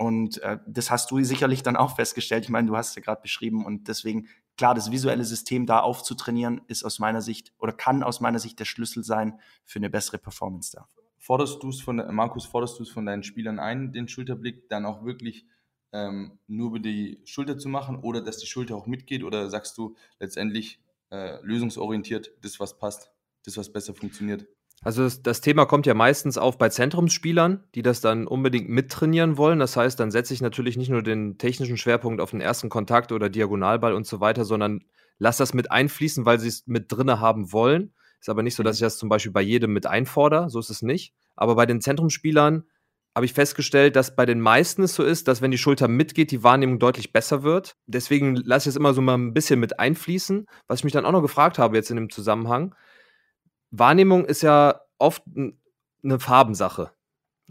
[0.00, 2.44] Und äh, das hast du sicherlich dann auch festgestellt.
[2.44, 6.62] Ich meine, du hast ja gerade beschrieben und deswegen klar, das visuelle System da aufzutrainieren,
[6.68, 10.16] ist aus meiner Sicht oder kann aus meiner Sicht der Schlüssel sein für eine bessere
[10.16, 10.88] Performance da.
[11.18, 14.86] Forderst du es von, Markus, forderst du es von deinen Spielern ein, den Schulterblick dann
[14.86, 15.44] auch wirklich
[15.92, 19.76] ähm, nur über die Schulter zu machen oder dass die Schulter auch mitgeht oder sagst
[19.76, 23.12] du letztendlich äh, lösungsorientiert, das was passt,
[23.44, 24.46] das was besser funktioniert?
[24.82, 29.36] Also das, das, Thema kommt ja meistens auf bei Zentrumsspielern, die das dann unbedingt mittrainieren
[29.36, 29.58] wollen.
[29.58, 33.12] Das heißt, dann setze ich natürlich nicht nur den technischen Schwerpunkt auf den ersten Kontakt
[33.12, 34.84] oder Diagonalball und so weiter, sondern
[35.18, 37.92] lass das mit einfließen, weil sie es mit drinne haben wollen.
[38.20, 40.70] Ist aber nicht so, dass ich das zum Beispiel bei jedem mit einfordere, so ist
[40.70, 41.14] es nicht.
[41.36, 42.64] Aber bei den Zentrumsspielern
[43.14, 46.30] habe ich festgestellt, dass bei den meisten es so ist, dass wenn die Schulter mitgeht,
[46.30, 47.76] die Wahrnehmung deutlich besser wird.
[47.86, 50.46] Deswegen lasse ich es immer so mal ein bisschen mit einfließen.
[50.68, 52.74] Was ich mich dann auch noch gefragt habe jetzt in dem Zusammenhang,
[53.70, 55.22] Wahrnehmung ist ja oft
[56.02, 56.92] eine Farbensache.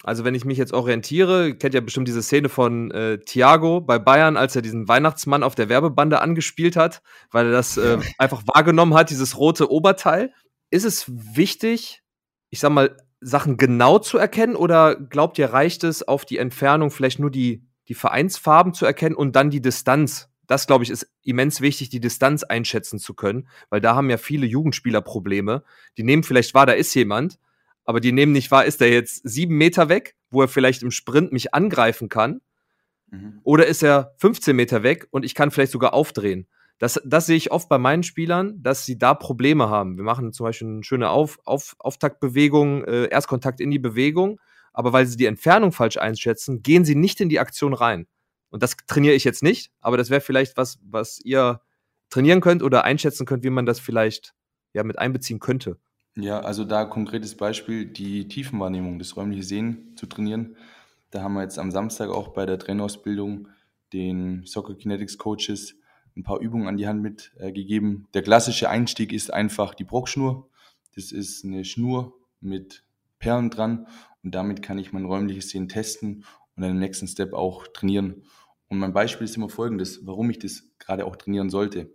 [0.04, 4.00] Also wenn ich mich jetzt orientiere, kennt ja bestimmt diese Szene von äh, Thiago bei
[4.00, 7.02] Bayern, als er diesen Weihnachtsmann auf der Werbebande angespielt hat,
[7.32, 10.34] weil er das äh, einfach wahrgenommen hat, dieses rote Oberteil.
[10.70, 12.02] Ist es wichtig,
[12.50, 16.92] ich sag mal, Sachen genau zu erkennen oder glaubt ihr, reicht es auf die Entfernung
[16.92, 20.29] vielleicht nur die, die Vereinsfarben zu erkennen und dann die Distanz?
[20.50, 24.18] Das, glaube ich, ist immens wichtig, die Distanz einschätzen zu können, weil da haben ja
[24.18, 25.64] viele Jugendspieler Probleme.
[25.96, 27.38] Die nehmen vielleicht wahr, da ist jemand,
[27.86, 30.90] aber die nehmen nicht wahr, ist der jetzt sieben Meter weg, wo er vielleicht im
[30.90, 32.42] Sprint mich angreifen kann,
[33.12, 33.42] mhm.
[33.44, 36.48] oder ist er 15 Meter weg und ich kann vielleicht sogar aufdrehen.
[36.80, 39.98] Das, das sehe ich oft bei meinen Spielern, dass sie da Probleme haben.
[39.98, 44.42] Wir machen zum Beispiel eine schöne Auf, Auf, Auftaktbewegung, äh, Erstkontakt in die Bewegung,
[44.74, 48.08] aber weil sie die Entfernung falsch einschätzen, gehen sie nicht in die Aktion rein.
[48.50, 51.62] Und das trainiere ich jetzt nicht, aber das wäre vielleicht was, was ihr
[52.10, 54.34] trainieren könnt oder einschätzen könnt, wie man das vielleicht
[54.74, 55.78] ja mit einbeziehen könnte.
[56.16, 60.58] Ja, also da konkretes Beispiel, die Tiefenwahrnehmung, das räumliche Sehen zu trainieren.
[61.12, 63.48] Da haben wir jetzt am Samstag auch bei der Trainerausbildung
[63.94, 65.76] den Soccer Kinetics Coaches
[66.16, 68.06] ein paar Übungen an die Hand mitgegeben.
[68.08, 70.50] Äh, der klassische Einstieg ist einfach die Brockschnur.
[70.96, 72.84] Das ist eine Schnur mit
[73.20, 73.88] Perlen dran
[74.24, 76.26] und damit kann ich mein räumliches Sehen testen
[76.60, 78.24] und dann im nächsten Step auch trainieren.
[78.68, 81.90] Und mein Beispiel ist immer folgendes, warum ich das gerade auch trainieren sollte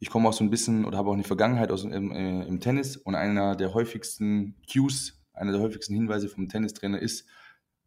[0.00, 2.60] ich komme auch so ein bisschen oder habe auch eine Vergangenheit aus, im, äh, im
[2.60, 7.26] Tennis und einer der häufigsten Cues, einer der häufigsten Hinweise vom Tennistrainer ist,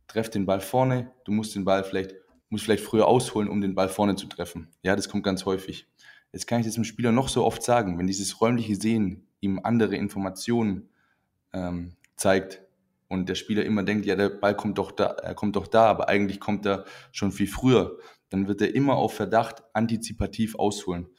[0.08, 2.16] treff den Ball vorne, du musst den Ball vielleicht,
[2.50, 4.70] musst vielleicht früher ausholen, um den Ball vorne zu treffen.
[4.84, 5.88] Ja, das kommt ganz häufig.
[6.34, 9.60] Jetzt kann ich das dem Spieler noch so oft sagen, wenn dieses räumliche Sehen ihm
[9.64, 10.90] andere Informationen
[11.54, 12.62] ähm, zeigt
[13.12, 15.88] und der Spieler immer denkt, ja, der Ball kommt doch da, er kommt doch da,
[15.88, 17.98] aber eigentlich kommt er schon viel früher,
[18.30, 21.10] dann wird er immer auf Verdacht antizipativ ausholen.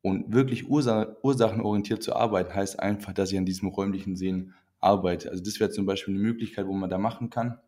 [0.00, 5.30] Und wirklich Ursa ursachenorientiert zu arbeiten, heißt einfach, dass ich an diesem räumlichen Sehen arbeite.
[5.30, 7.60] Also das wäre zum Beispiel eine Möglichkeit, wo man da machen kann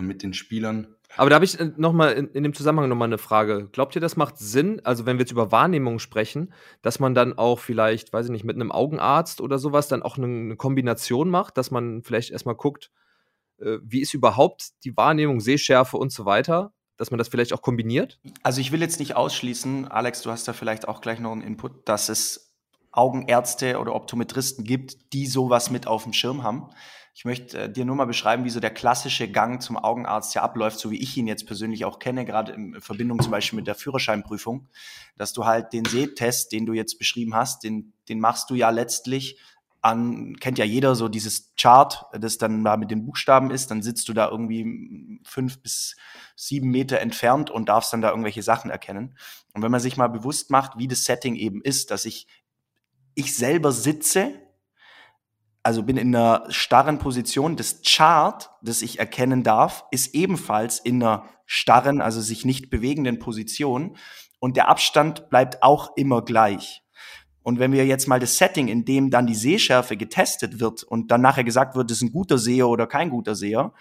[0.00, 0.94] mit den Spielern.
[1.16, 3.68] Aber da habe ich äh, nochmal in, in dem Zusammenhang nochmal eine Frage.
[3.72, 7.36] Glaubt ihr, das macht Sinn, also wenn wir jetzt über Wahrnehmung sprechen, dass man dann
[7.36, 11.28] auch vielleicht, weiß ich nicht, mit einem Augenarzt oder sowas dann auch eine, eine Kombination
[11.28, 12.90] macht, dass man vielleicht erstmal guckt,
[13.58, 17.62] äh, wie ist überhaupt die Wahrnehmung, Sehschärfe und so weiter dass man das vielleicht auch
[17.62, 18.20] kombiniert?
[18.44, 21.42] Also ich will jetzt nicht ausschließen, Alex, du hast da vielleicht auch gleich noch einen
[21.42, 22.54] Input, dass es
[22.92, 26.68] Augenärzte oder Optometristen gibt, die sowas mit auf dem Schirm haben.
[27.14, 30.42] Ich möchte äh, dir nur mal beschreiben, wie so der klassische Gang zum Augenarzt ja
[30.42, 33.66] abläuft, so wie ich ihn jetzt persönlich auch kenne, gerade in Verbindung zum Beispiel mit
[33.66, 34.68] der Führerscheinprüfung,
[35.16, 38.70] dass du halt den Sehtest, den du jetzt beschrieben hast, den, den machst du ja
[38.70, 39.38] letztlich
[39.82, 43.82] an, kennt ja jeder so dieses Chart, das dann da mit den Buchstaben ist, dann
[43.82, 45.96] sitzt du da irgendwie fünf bis
[46.36, 49.18] sieben Meter entfernt und darfst dann da irgendwelche Sachen erkennen.
[49.52, 52.28] Und wenn man sich mal bewusst macht, wie das Setting eben ist, dass ich,
[53.16, 54.32] ich selber sitze,
[55.62, 61.02] also bin in einer starren Position, das Chart, das ich erkennen darf, ist ebenfalls in
[61.02, 63.96] einer starren, also sich nicht bewegenden Position
[64.40, 66.82] und der Abstand bleibt auch immer gleich.
[67.42, 71.10] Und wenn wir jetzt mal das Setting, in dem dann die Sehschärfe getestet wird und
[71.10, 73.72] dann nachher gesagt wird, das ist ein guter Seher oder kein guter Seher,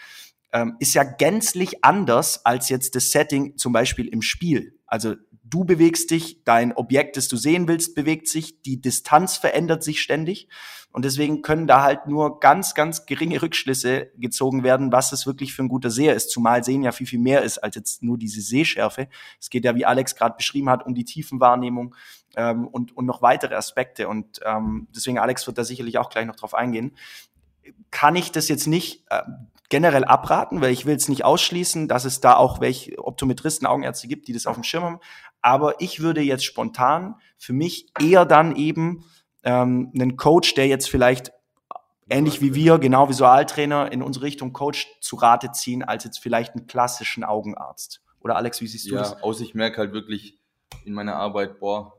[0.51, 4.77] ähm, ist ja gänzlich anders als jetzt das Setting zum Beispiel im Spiel.
[4.85, 5.15] Also
[5.51, 10.01] du bewegst dich, dein Objekt, das du sehen willst, bewegt sich, die Distanz verändert sich
[10.01, 10.47] ständig.
[10.93, 15.53] Und deswegen können da halt nur ganz, ganz geringe Rückschlüsse gezogen werden, was es wirklich
[15.53, 16.31] für ein guter Seher ist.
[16.31, 19.07] Zumal Sehen ja viel, viel mehr ist als jetzt nur diese Sehschärfe.
[19.39, 21.95] Es geht ja, wie Alex gerade beschrieben hat, um die Tiefenwahrnehmung
[22.35, 24.07] ähm, und, und noch weitere Aspekte.
[24.07, 26.97] Und ähm, deswegen, Alex wird da sicherlich auch gleich noch drauf eingehen.
[27.89, 29.21] Kann ich das jetzt nicht äh,
[29.69, 34.09] generell abraten, weil ich will es nicht ausschließen, dass es da auch welche Optometristen, Augenärzte
[34.09, 34.99] gibt, die das auf dem Schirm haben.
[35.41, 39.03] Aber ich würde jetzt spontan für mich eher dann eben
[39.43, 41.31] ähm, einen Coach, der jetzt vielleicht
[42.09, 46.55] ähnlich wie wir, genau Visualtrainer in unsere Richtung Coach zu Rate ziehen, als jetzt vielleicht
[46.55, 48.01] einen klassischen Augenarzt.
[48.19, 49.11] Oder Alex, wie siehst du ja, das?
[49.11, 50.37] Ja, aus ich merke halt wirklich
[50.85, 51.93] in meiner Arbeit, boah,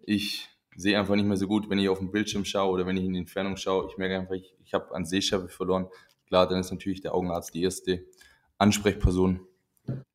[0.00, 2.96] ich sehe einfach nicht mehr so gut, wenn ich auf den Bildschirm schaue oder wenn
[2.96, 3.88] ich in die Entfernung schaue.
[3.90, 5.88] Ich merke einfach, ich, ich habe an Sehschärfe verloren.
[6.26, 8.04] Klar, dann ist natürlich der Augenarzt die erste
[8.58, 9.46] Ansprechperson.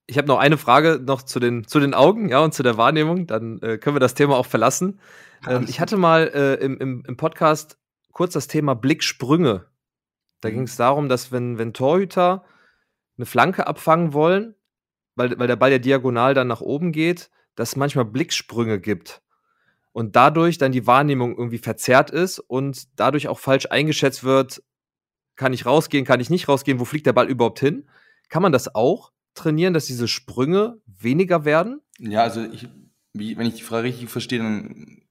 [0.07, 2.77] Ich habe noch eine Frage noch zu den, zu den Augen ja, und zu der
[2.77, 3.27] Wahrnehmung.
[3.27, 4.99] Dann äh, können wir das Thema auch verlassen.
[5.47, 7.77] Ähm, ich hatte mal äh, im, im, im Podcast
[8.11, 9.65] kurz das Thema Blicksprünge.
[10.41, 10.53] Da mhm.
[10.53, 12.45] ging es darum, dass wenn, wenn Torhüter
[13.17, 14.55] eine Flanke abfangen wollen,
[15.15, 19.21] weil, weil der Ball ja diagonal dann nach oben geht, dass es manchmal Blicksprünge gibt
[19.91, 24.61] und dadurch dann die Wahrnehmung irgendwie verzerrt ist und dadurch auch falsch eingeschätzt wird,
[25.35, 27.89] kann ich rausgehen, kann ich nicht rausgehen, wo fliegt der Ball überhaupt hin?
[28.29, 31.81] Kann man das auch trainieren, dass diese Sprünge weniger werden?
[31.99, 32.67] Ja, also ich,
[33.13, 35.01] wie, wenn ich die Frage richtig verstehe, dann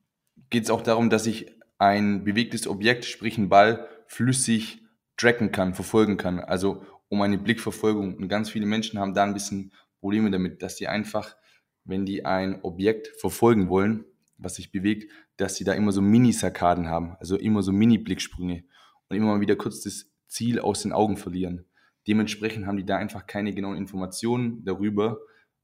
[0.51, 4.83] geht es auch darum, dass ich ein bewegtes Objekt, sprich ein Ball, flüssig
[5.17, 6.41] tracken kann, verfolgen kann.
[6.41, 8.17] Also um eine Blickverfolgung.
[8.17, 11.37] Und ganz viele Menschen haben da ein bisschen Probleme damit, dass sie einfach,
[11.85, 14.05] wenn die ein Objekt verfolgen wollen,
[14.39, 18.65] was sich bewegt, dass sie da immer so Mini-Sarkaden haben, also immer so Mini-Blicksprünge
[19.09, 21.66] und immer mal wieder kurz das Ziel aus den Augen verlieren.
[22.07, 25.19] Dementsprechend haben die da einfach keine genauen Informationen darüber,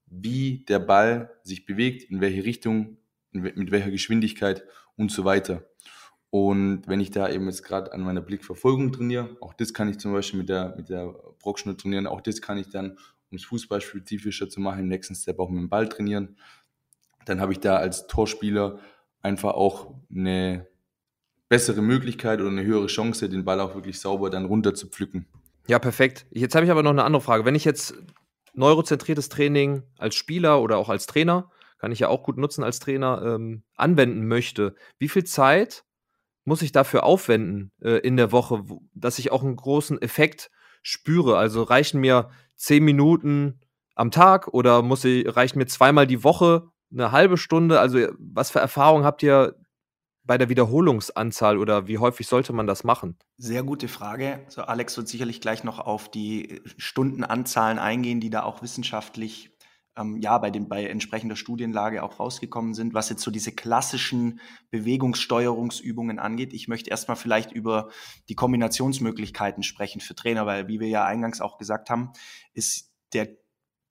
[0.07, 2.99] wie der Ball sich bewegt, in welche Richtung,
[3.33, 4.65] mit welcher Geschwindigkeit
[4.97, 5.65] und so weiter.
[6.31, 9.99] Und wenn ich da eben jetzt gerade an meiner Blickverfolgung trainiere, auch das kann ich
[9.99, 12.93] zum Beispiel mit der, mit der Brockschnur trainieren, auch das kann ich dann,
[13.31, 16.37] um es fußballspezifischer zu machen, im nächsten Step auch mit dem Ball trainieren.
[17.27, 18.79] Dann habe ich da als Torspieler
[19.21, 20.67] einfach auch eine
[21.49, 25.27] bessere Möglichkeit oder eine höhere Chance, den Ball auch wirklich sauber dann runter zu pflücken.
[25.67, 26.27] Ja, perfekt.
[26.31, 27.45] Jetzt habe ich aber noch eine andere Frage.
[27.45, 27.95] Wenn ich jetzt
[28.55, 32.79] neurozentriertes Training als Spieler oder auch als Trainer, kann ich ja auch gut nutzen als
[32.79, 35.85] Trainer, ähm, anwenden möchte, wie viel Zeit
[36.45, 40.51] muss ich dafür aufwenden äh, in der Woche, wo, dass ich auch einen großen Effekt
[40.83, 41.37] spüre?
[41.37, 43.61] Also reichen mir zehn Minuten
[43.95, 47.81] am Tag oder muss ich, reichen mir zweimal die Woche eine halbe Stunde?
[47.81, 49.57] Also was für Erfahrungen habt ihr
[50.25, 53.19] bei der Wiederholungsanzahl oder wie häufig sollte man das machen?
[53.39, 54.45] Sehr gute Frage.
[54.49, 59.51] So, Alex wird sicherlich gleich noch auf die Stundenanzahlen eingehen, die da auch wissenschaftlich
[59.97, 64.41] ähm, ja bei dem bei entsprechender Studienlage auch rausgekommen sind, was jetzt so diese klassischen
[64.71, 66.53] Bewegungssteuerungsübungen angeht.
[66.53, 67.91] Ich möchte erstmal vielleicht über
[68.29, 72.13] die Kombinationsmöglichkeiten sprechen für Trainer, weil wie wir ja eingangs auch gesagt haben,
[72.55, 73.42] ist der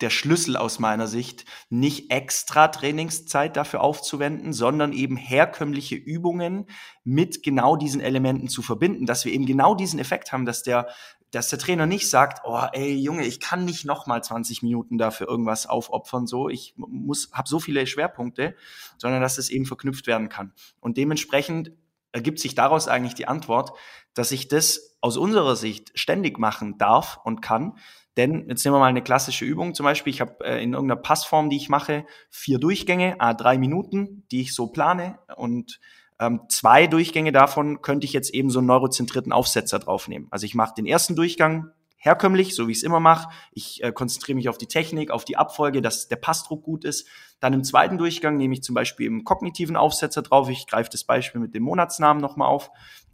[0.02, 6.68] der Schlüssel aus meiner Sicht, nicht extra Trainingszeit dafür aufzuwenden, sondern eben herkömmliche Übungen
[7.04, 10.88] mit genau diesen Elementen zu verbinden, dass wir eben genau diesen Effekt haben, dass der
[11.32, 14.98] dass der Trainer nicht sagt, oh, ey Junge, ich kann nicht noch mal 20 Minuten
[14.98, 18.56] dafür irgendwas aufopfern, so ich muss, habe so viele Schwerpunkte,
[18.98, 20.52] sondern dass es eben verknüpft werden kann.
[20.82, 21.72] Und dementsprechend
[22.12, 23.72] ergibt sich daraus eigentlich die Antwort,
[24.14, 27.78] dass ich das aus unserer Sicht ständig machen darf und kann,
[28.17, 29.74] denn jetzt nehmen wir mal eine klassische Übung.
[29.74, 33.58] Zum Beispiel, ich habe äh, in irgendeiner Passform, die ich mache, vier Durchgänge, a drei
[33.58, 35.17] Minuten, die ich so plane.
[35.36, 35.80] Und
[36.19, 40.28] ähm, zwei Durchgänge davon könnte ich jetzt eben so einen neurozentrierten Aufsetzer draufnehmen.
[40.30, 41.71] Also ich mache den ersten Durchgang
[42.02, 43.30] herkömmlich, so wie ich es immer mache.
[43.54, 47.08] Ich äh, konzentriere mich auf die Technik, auf die Abfolge, dass der Passdruck gut ist.
[47.39, 50.50] Dann im zweiten Durchgang nehme ich zum Beispiel im kognitiven Aufsetzer drauf.
[50.50, 52.71] Ich greife das Beispiel mit dem Monatsnamen nochmal auf.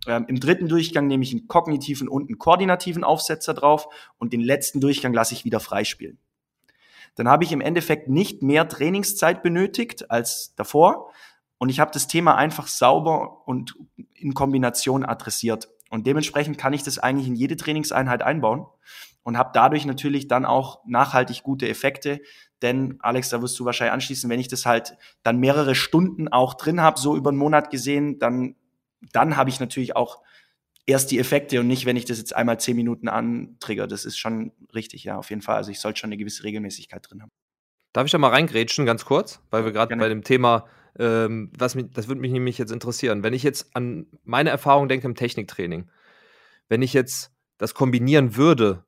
[0.08, 4.42] Ähm, Im dritten Durchgang nehme ich einen kognitiven und einen koordinativen Aufsetzer drauf und den
[4.42, 6.18] letzten Durchgang lasse ich wieder freispielen.
[7.16, 11.12] Dann habe ich im Endeffekt nicht mehr Trainingszeit benötigt als davor
[11.58, 13.76] und ich habe das Thema einfach sauber und
[14.14, 15.70] in Kombination adressiert.
[15.90, 18.66] Und dementsprechend kann ich das eigentlich in jede Trainingseinheit einbauen
[19.24, 22.22] und habe dadurch natürlich dann auch nachhaltig gute Effekte.
[22.62, 26.54] Denn Alex, da wirst du wahrscheinlich anschließen, wenn ich das halt dann mehrere Stunden auch
[26.54, 28.56] drin habe, so über einen Monat gesehen, dann,
[29.14, 30.22] dann habe ich natürlich auch
[30.86, 33.88] erst die Effekte und nicht, wenn ich das jetzt einmal zehn Minuten antrigger.
[33.88, 35.58] Das ist schon richtig, ja, auf jeden Fall.
[35.58, 37.32] Also ich sollte schon eine gewisse Regelmäßigkeit drin haben.
[37.94, 39.42] Darf ich da mal reingrätschen, ganz kurz?
[39.50, 40.66] Weil wir gerade bei dem Thema
[41.00, 43.24] ähm, was mich, das würde mich nämlich jetzt interessieren.
[43.24, 45.90] Wenn ich jetzt an meine Erfahrung denke im Techniktraining,
[46.70, 48.84] wenn ich jetzt das kombinieren würde,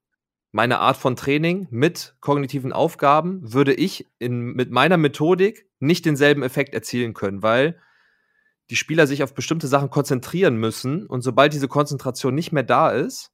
[0.51, 6.41] meine Art von Training mit kognitiven Aufgaben, würde ich in, mit meiner Methodik nicht denselben
[6.41, 7.79] Effekt erzielen können, weil
[8.69, 12.89] die Spieler sich auf bestimmte Sachen konzentrieren müssen und sobald diese Konzentration nicht mehr da
[12.89, 13.31] ist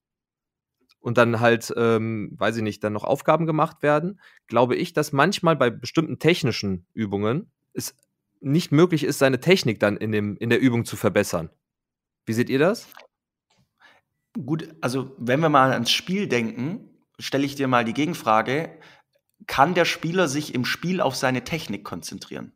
[1.00, 5.12] und dann halt, ähm, weiß ich nicht, dann noch Aufgaben gemacht werden, glaube ich, dass
[5.12, 7.96] manchmal bei bestimmten technischen Übungen es
[8.40, 11.50] nicht möglich ist, seine Technik dann in, dem, in der Übung zu verbessern.
[12.26, 12.88] Wie seht ihr das?
[14.34, 18.80] Gut, also wenn wir mal ans Spiel denken, stelle ich dir mal die Gegenfrage,
[19.48, 22.54] kann der Spieler sich im Spiel auf seine Technik konzentrieren?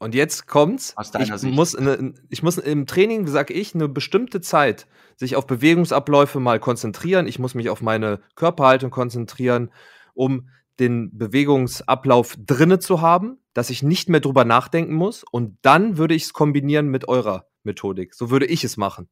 [0.00, 0.96] Und jetzt kommt's.
[0.96, 1.54] Aus deiner ich Sicht.
[1.54, 4.86] muss, eine, ich muss im Training, sag ich, eine bestimmte Zeit
[5.16, 7.26] sich auf Bewegungsabläufe mal konzentrieren.
[7.26, 9.70] Ich muss mich auf meine Körperhaltung konzentrieren,
[10.14, 10.48] um
[10.80, 16.14] den Bewegungsablauf drinne zu haben, dass ich nicht mehr drüber nachdenken muss und dann würde
[16.14, 18.14] ich es kombinieren mit eurer Methodik.
[18.14, 19.10] So würde ich es machen.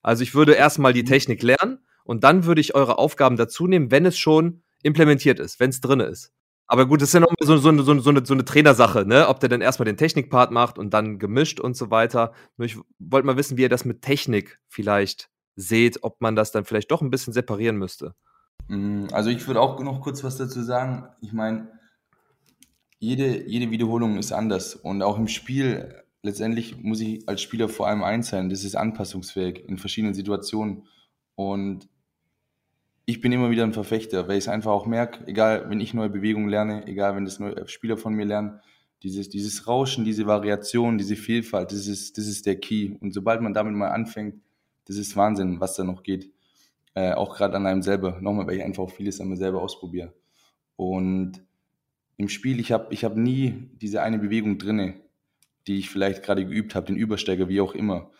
[0.00, 1.06] Also ich würde erstmal die mhm.
[1.06, 5.60] Technik lernen und dann würde ich eure Aufgaben dazu nehmen, wenn es schon implementiert ist,
[5.60, 6.32] wenn es drinne ist.
[6.72, 9.28] Aber gut, das ist ja noch so, so, so, so, eine, so eine Trainersache, ne?
[9.28, 12.32] Ob der dann erstmal den Technikpart macht und dann gemischt und so weiter.
[12.56, 16.50] Nur ich wollte mal wissen, wie ihr das mit Technik vielleicht seht, ob man das
[16.50, 18.14] dann vielleicht doch ein bisschen separieren müsste.
[18.68, 21.04] Mm, also ich würde auch noch kurz was dazu sagen.
[21.20, 21.78] Ich meine,
[22.98, 27.86] jede, jede Wiederholung ist anders und auch im Spiel letztendlich muss ich als Spieler vor
[27.86, 30.86] allem eins sein, das ist anpassungsfähig in verschiedenen Situationen
[31.34, 31.86] und
[33.04, 35.94] ich bin immer wieder ein Verfechter, weil ich es einfach auch merke, egal wenn ich
[35.94, 38.60] neue Bewegungen lerne, egal wenn das neue Spieler von mir lernen,
[39.02, 42.96] dieses, dieses Rauschen, diese Variation, diese Vielfalt, das ist, das ist der Key.
[43.00, 44.40] Und sobald man damit mal anfängt,
[44.86, 46.30] das ist Wahnsinn, was da noch geht.
[46.94, 48.18] äh, auch gerade an einem selber.
[48.20, 50.12] Nochmal, weil ich einfach auch vieles an mir selber ausprobiere.
[50.76, 51.42] Und
[52.16, 54.94] im Spiel, ich habe ich hab nie diese eine Bewegung drinne,
[55.66, 58.10] die ich vielleicht gerade geübt habe, den Übersteiger, wie auch immer.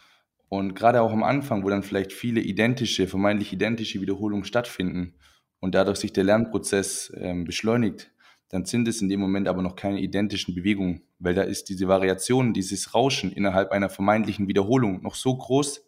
[0.52, 5.14] Und gerade auch am Anfang, wo dann vielleicht viele identische, vermeintlich identische Wiederholungen stattfinden
[5.60, 8.10] und dadurch sich der Lernprozess ähm, beschleunigt,
[8.50, 11.88] dann sind es in dem Moment aber noch keine identischen Bewegungen, weil da ist diese
[11.88, 15.86] Variation, dieses Rauschen innerhalb einer vermeintlichen Wiederholung noch so groß,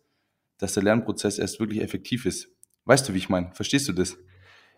[0.56, 2.48] dass der Lernprozess erst wirklich effektiv ist.
[2.86, 3.50] Weißt du, wie ich meine?
[3.52, 4.16] Verstehst du das?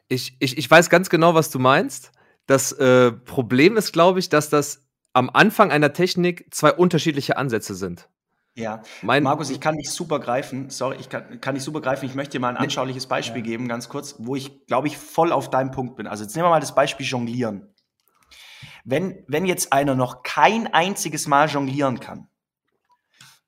[0.08, 2.10] Ich, ich, ich weiß ganz genau, was du meinst.
[2.46, 7.76] Das äh, Problem ist, glaube ich, dass das am Anfang einer Technik zwei unterschiedliche Ansätze
[7.76, 8.08] sind.
[8.56, 10.70] Ja, mein, Markus, ich kann dich super greifen.
[10.70, 12.06] Sorry, ich kann, kann dich super greifen.
[12.06, 13.44] Ich möchte dir mal ein anschauliches Beispiel ja.
[13.44, 16.06] geben, ganz kurz, wo ich, glaube ich, voll auf deinem Punkt bin.
[16.06, 17.74] Also jetzt nehmen wir mal das Beispiel Jonglieren.
[18.84, 22.28] Wenn, wenn jetzt einer noch kein einziges Mal jonglieren kann,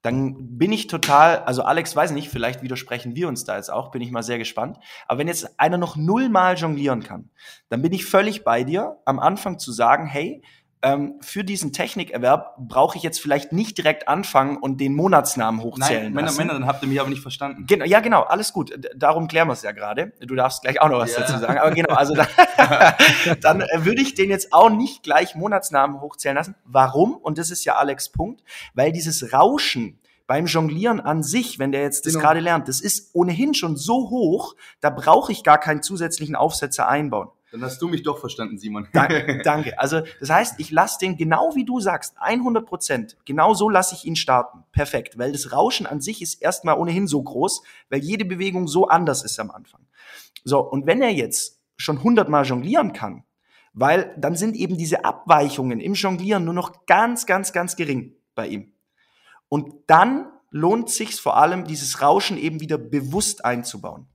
[0.02, 3.90] dann bin ich total, also Alex weiß nicht, vielleicht widersprechen wir uns da jetzt auch,
[3.90, 4.78] bin ich mal sehr gespannt.
[5.06, 7.30] Aber wenn jetzt einer noch nullmal jonglieren kann,
[7.70, 10.42] dann bin ich völlig bei dir, am Anfang zu sagen, hey,
[10.82, 16.04] ähm, für diesen Technikerwerb brauche ich jetzt vielleicht nicht direkt anfangen und den Monatsnamen hochzählen
[16.04, 16.38] Nein, Männer, lassen.
[16.38, 17.66] Männer, dann habt ihr mich aber nicht verstanden.
[17.66, 18.72] Genau, ja, genau, alles gut.
[18.94, 20.12] Darum klären wir es ja gerade.
[20.20, 21.20] Du darfst gleich auch noch was ja.
[21.20, 21.58] dazu sagen.
[21.58, 22.28] Aber genau, also dann,
[23.40, 26.54] dann äh, würde ich den jetzt auch nicht gleich Monatsnamen hochzählen lassen.
[26.64, 27.14] Warum?
[27.14, 28.42] Und das ist ja Alex Punkt,
[28.74, 29.98] weil dieses Rauschen
[30.28, 32.24] beim Jonglieren an sich, wenn der jetzt das genau.
[32.24, 36.86] gerade lernt, das ist ohnehin schon so hoch, da brauche ich gar keinen zusätzlichen Aufsetzer
[36.86, 37.30] einbauen.
[37.50, 38.88] Dann hast du mich doch verstanden, Simon.
[38.92, 39.40] Danke.
[39.44, 39.78] danke.
[39.78, 43.16] Also das heißt, ich lasse den genau wie du sagst, 100 Prozent.
[43.24, 44.64] Genau so lasse ich ihn starten.
[44.72, 45.18] Perfekt.
[45.18, 49.22] Weil das Rauschen an sich ist erstmal ohnehin so groß, weil jede Bewegung so anders
[49.22, 49.80] ist am Anfang.
[50.44, 53.24] So, und wenn er jetzt schon 100 Mal jonglieren kann,
[53.72, 58.48] weil dann sind eben diese Abweichungen im Jonglieren nur noch ganz, ganz, ganz gering bei
[58.48, 58.72] ihm.
[59.48, 64.06] Und dann lohnt sich vor allem, dieses Rauschen eben wieder bewusst einzubauen.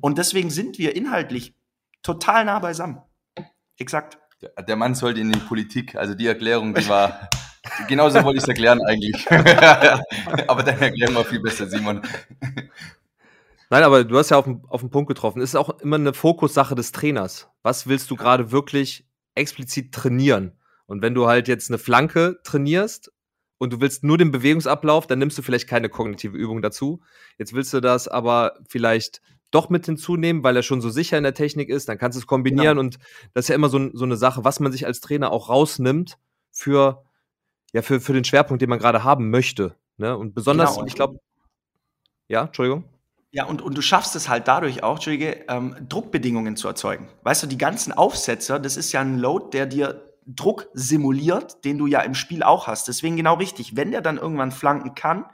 [0.00, 1.54] Und deswegen sind wir inhaltlich
[2.02, 3.02] total nah beisammen.
[3.78, 4.18] Exakt.
[4.66, 7.28] Der Mann sollte in die Politik, also die Erklärung, die war,
[7.88, 9.28] genauso wollte ich es erklären eigentlich.
[10.48, 12.02] aber deine Erklärung war viel besser, Simon.
[13.70, 15.42] Nein, aber du hast ja auf den, auf den Punkt getroffen.
[15.42, 17.48] Es ist auch immer eine Fokussache des Trainers.
[17.62, 20.52] Was willst du gerade wirklich explizit trainieren?
[20.86, 23.12] Und wenn du halt jetzt eine Flanke trainierst
[23.58, 27.02] und du willst nur den Bewegungsablauf, dann nimmst du vielleicht keine kognitive Übung dazu.
[27.36, 29.20] Jetzt willst du das aber vielleicht
[29.50, 32.20] doch mit hinzunehmen, weil er schon so sicher in der Technik ist, dann kannst du
[32.20, 32.80] es kombinieren genau.
[32.80, 32.98] und
[33.34, 36.18] das ist ja immer so, so eine Sache, was man sich als Trainer auch rausnimmt
[36.50, 37.04] für,
[37.72, 39.74] ja, für, für den Schwerpunkt, den man gerade haben möchte.
[39.96, 40.16] Ne?
[40.16, 40.86] Und besonders, genau.
[40.86, 41.18] ich glaube,
[42.28, 42.84] ja, Entschuldigung.
[43.30, 47.08] Ja, und, und du schaffst es halt dadurch auch, Entschuldige, ähm, Druckbedingungen zu erzeugen.
[47.24, 51.78] Weißt du, die ganzen Aufsetzer, das ist ja ein Load, der dir Druck simuliert, den
[51.78, 52.88] du ja im Spiel auch hast.
[52.88, 55.24] Deswegen genau richtig, wenn der dann irgendwann flanken kann,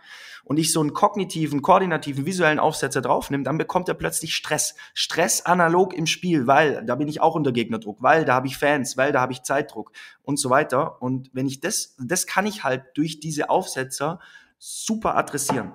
[0.44, 4.74] und ich so einen kognitiven, koordinativen, visuellen Aufsetzer draufnehme, dann bekommt er plötzlich Stress.
[4.92, 8.56] Stress analog im Spiel, weil da bin ich auch unter Gegnerdruck, weil da habe ich
[8.58, 9.92] Fans, weil da habe ich Zeitdruck
[10.22, 11.00] und so weiter.
[11.02, 14.20] Und wenn ich das, das kann ich halt durch diese Aufsetzer
[14.58, 15.72] super adressieren.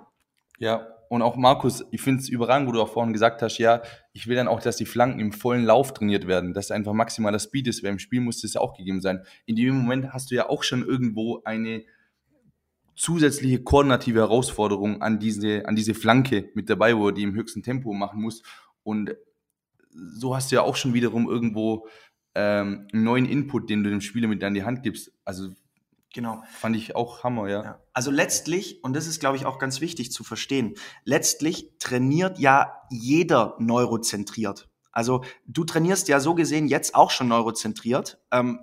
[0.59, 3.81] Ja, und auch Markus, ich finde es überragend, wo du auch vorhin gesagt hast, ja,
[4.13, 7.39] ich will dann auch, dass die Flanken im vollen Lauf trainiert werden, dass einfach maximaler
[7.39, 9.23] Speed ist, weil im Spiel muss das ja auch gegeben sein.
[9.45, 11.83] In dem Moment hast du ja auch schon irgendwo eine
[12.99, 17.63] zusätzliche koordinative Herausforderung an diese, an diese Flanke mit dabei, wo er die im höchsten
[17.63, 18.43] Tempo machen muss.
[18.83, 19.15] Und
[19.89, 21.87] so hast du ja auch schon wiederum irgendwo
[22.35, 25.13] ähm, einen neuen Input, den du dem Spieler mit an die Hand gibst.
[25.23, 25.49] Also
[26.13, 26.43] Genau.
[26.51, 27.63] Fand ich auch Hammer, ja.
[27.63, 27.81] ja.
[27.93, 30.73] Also letztlich, und das ist, glaube ich, auch ganz wichtig zu verstehen,
[31.03, 34.68] letztlich trainiert ja jeder neurozentriert.
[34.91, 38.61] Also du trainierst ja so gesehen jetzt auch schon neurozentriert, ähm,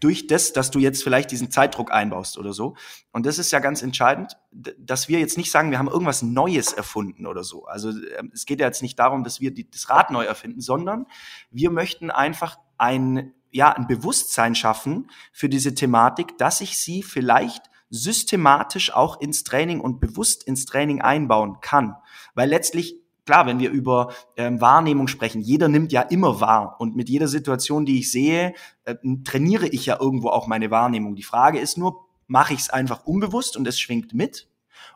[0.00, 2.76] durch das, dass du jetzt vielleicht diesen Zeitdruck einbaust oder so.
[3.12, 6.72] Und das ist ja ganz entscheidend, dass wir jetzt nicht sagen, wir haben irgendwas Neues
[6.72, 7.66] erfunden oder so.
[7.66, 10.60] Also ähm, es geht ja jetzt nicht darum, dass wir die, das Rad neu erfinden,
[10.60, 11.06] sondern
[11.50, 17.70] wir möchten einfach ein, ja, ein Bewusstsein schaffen für diese Thematik, dass ich sie vielleicht
[17.90, 21.96] systematisch auch ins Training und bewusst ins Training einbauen kann.
[22.34, 22.96] Weil letztlich
[23.26, 26.76] klar, wenn wir über ähm, Wahrnehmung sprechen, jeder nimmt ja immer wahr.
[26.78, 28.54] Und mit jeder Situation, die ich sehe,
[28.84, 31.16] äh, trainiere ich ja irgendwo auch meine Wahrnehmung.
[31.16, 34.48] Die Frage ist nur, mache ich es einfach unbewusst und es schwingt mit?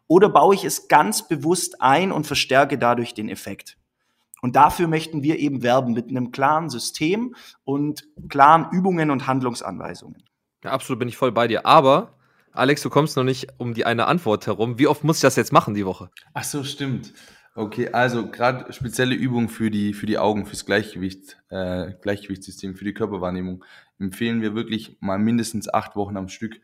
[0.07, 3.77] Oder baue ich es ganz bewusst ein und verstärke dadurch den Effekt?
[4.43, 10.23] Und dafür möchten wir eben werben mit einem klaren System und klaren Übungen und Handlungsanweisungen.
[10.65, 11.67] Ja, absolut bin ich voll bei dir.
[11.67, 12.15] Aber
[12.53, 14.79] Alex, du kommst noch nicht um die eine Antwort herum.
[14.79, 16.11] Wie oft muss ich das jetzt machen die Woche?
[16.33, 17.13] Ach so, stimmt.
[17.57, 22.85] Okay, also gerade spezielle Übungen für die, für die Augen, fürs Gleichgewicht, äh, Gleichgewichtssystem, für
[22.85, 23.65] die Körperwahrnehmung
[23.99, 26.61] empfehlen wir wirklich mal mindestens acht Wochen am Stück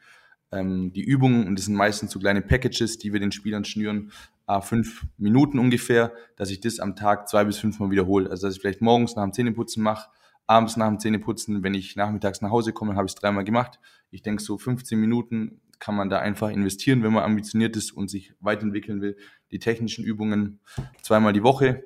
[0.52, 4.12] ähm, die Übungen und das sind meistens so kleine Packages, die wir den Spielern schnüren,
[4.46, 8.30] äh, fünf Minuten ungefähr, dass ich das am Tag zwei bis fünfmal wiederhole.
[8.30, 10.08] Also dass ich vielleicht morgens nach dem Zähneputzen mache,
[10.46, 13.80] abends nach dem Zähneputzen, wenn ich nachmittags nach Hause komme, habe ich es dreimal gemacht.
[14.10, 18.08] Ich denke, so 15 Minuten kann man da einfach investieren, wenn man ambitioniert ist und
[18.08, 19.16] sich weiterentwickeln will.
[19.50, 20.60] Die technischen Übungen
[21.02, 21.84] zweimal die Woche.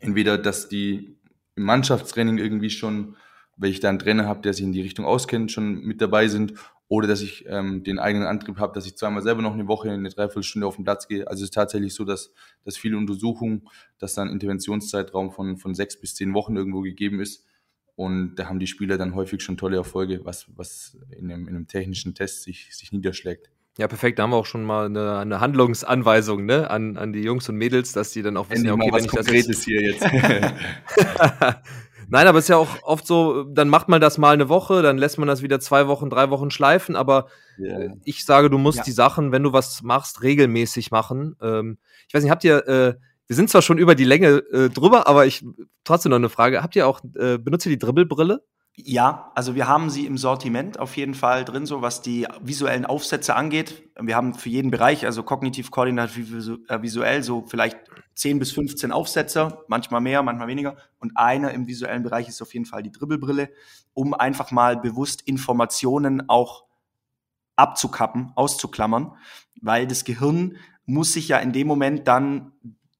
[0.00, 1.16] Entweder, dass die
[1.54, 3.16] im Mannschaftstraining irgendwie schon,
[3.56, 6.28] weil ich da einen Trainer habe, der sich in die Richtung auskennt, schon mit dabei
[6.28, 6.54] sind.
[6.88, 9.90] Oder dass ich ähm, den eigenen Antrieb habe, dass ich zweimal selber noch eine Woche,
[9.90, 11.26] eine Dreiviertelstunde auf den Platz gehe.
[11.26, 12.32] Also es ist tatsächlich so, dass,
[12.64, 13.66] dass viele Untersuchungen,
[13.98, 17.46] dass dann Interventionszeitraum von, von sechs bis zehn Wochen irgendwo gegeben ist,
[17.94, 21.56] und da haben die Spieler dann häufig schon tolle Erfolge, was, was in, einem, in
[21.56, 23.50] einem technischen Test sich, sich niederschlägt.
[23.78, 24.18] Ja, perfekt.
[24.18, 26.70] Da haben wir auch schon mal eine, eine Handlungsanweisung ne?
[26.70, 29.10] an, an die Jungs und Mädels, dass die dann auch wissen, ja, okay, wenn ich
[29.10, 29.64] das jetzt...
[29.64, 30.02] hier jetzt.
[32.08, 34.82] Nein, aber es ist ja auch oft so, dann macht man das mal eine Woche,
[34.82, 37.28] dann lässt man das wieder zwei Wochen, drei Wochen schleifen, aber
[37.58, 37.94] yeah.
[38.04, 38.84] ich sage, du musst ja.
[38.84, 41.36] die Sachen, wenn du was machst, regelmäßig machen.
[41.40, 42.94] Ähm, ich weiß nicht, habt ihr äh,
[43.26, 45.44] wir sind zwar schon über die Länge äh, drüber, aber ich
[45.84, 46.62] trotzdem noch eine Frage.
[46.62, 48.42] Habt ihr auch, äh, benutzt ihr die Dribbelbrille?
[48.74, 52.86] Ja, also wir haben sie im Sortiment auf jeden Fall drin, so was die visuellen
[52.86, 53.82] Aufsätze angeht.
[54.00, 56.32] Wir haben für jeden Bereich, also kognitiv, koordinativ,
[56.68, 57.78] äh, visuell, so vielleicht
[58.14, 60.76] 10 bis 15 Aufsätze, manchmal mehr, manchmal weniger.
[60.98, 63.50] Und einer im visuellen Bereich ist auf jeden Fall die Dribbelbrille,
[63.92, 66.64] um einfach mal bewusst Informationen auch
[67.56, 69.12] abzukappen, auszuklammern,
[69.60, 70.56] weil das Gehirn
[70.86, 72.52] muss sich ja in dem Moment dann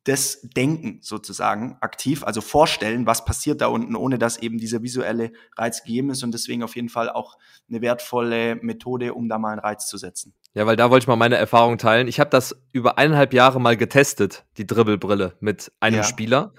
[0.04, 5.32] das Denken sozusagen aktiv, also vorstellen, was passiert da unten, ohne dass eben dieser visuelle
[5.56, 7.38] Reiz gegeben ist und deswegen auf jeden Fall auch
[7.68, 10.34] eine wertvolle Methode, um da mal einen Reiz zu setzen.
[10.54, 12.08] Ja, weil da wollte ich mal meine Erfahrung teilen.
[12.08, 16.02] Ich habe das über eineinhalb Jahre mal getestet, die Dribbelbrille mit einem ja.
[16.02, 16.52] Spieler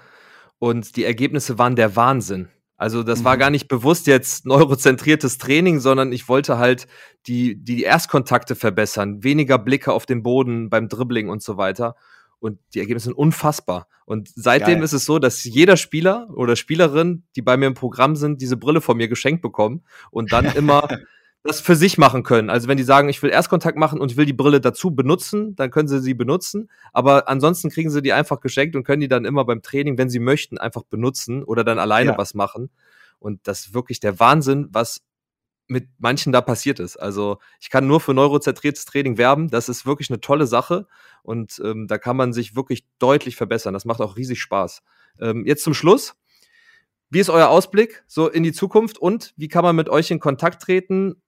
[0.58, 2.48] und die Ergebnisse waren der Wahnsinn.
[2.76, 3.24] Also das mhm.
[3.24, 6.86] war gar nicht bewusst jetzt neurozentriertes Training, sondern ich wollte halt
[7.26, 11.94] die, die Erstkontakte verbessern, weniger Blicke auf den Boden beim Dribbling und so weiter
[12.44, 13.88] und die Ergebnisse sind unfassbar.
[14.04, 14.82] Und seitdem Geil.
[14.82, 18.58] ist es so, dass jeder Spieler oder Spielerin, die bei mir im Programm sind, diese
[18.58, 20.86] Brille von mir geschenkt bekommen und dann immer
[21.42, 22.50] das für sich machen können.
[22.50, 25.56] Also wenn die sagen, ich will Erstkontakt machen und ich will die Brille dazu benutzen,
[25.56, 26.68] dann können sie sie benutzen.
[26.92, 30.10] Aber ansonsten kriegen sie die einfach geschenkt und können die dann immer beim Training, wenn
[30.10, 32.18] sie möchten, einfach benutzen oder dann alleine ja.
[32.18, 32.68] was machen.
[33.20, 35.00] Und das ist wirklich der Wahnsinn, was
[35.66, 36.96] mit manchen da passiert ist.
[36.96, 39.48] Also ich kann nur für neurozentriertes Training werben.
[39.48, 40.86] Das ist wirklich eine tolle Sache
[41.22, 43.74] und ähm, da kann man sich wirklich deutlich verbessern.
[43.74, 44.82] Das macht auch riesig Spaß.
[45.20, 46.16] Ähm, jetzt zum Schluss.
[47.10, 50.20] Wie ist euer Ausblick so in die Zukunft und wie kann man mit euch in
[50.20, 51.22] Kontakt treten?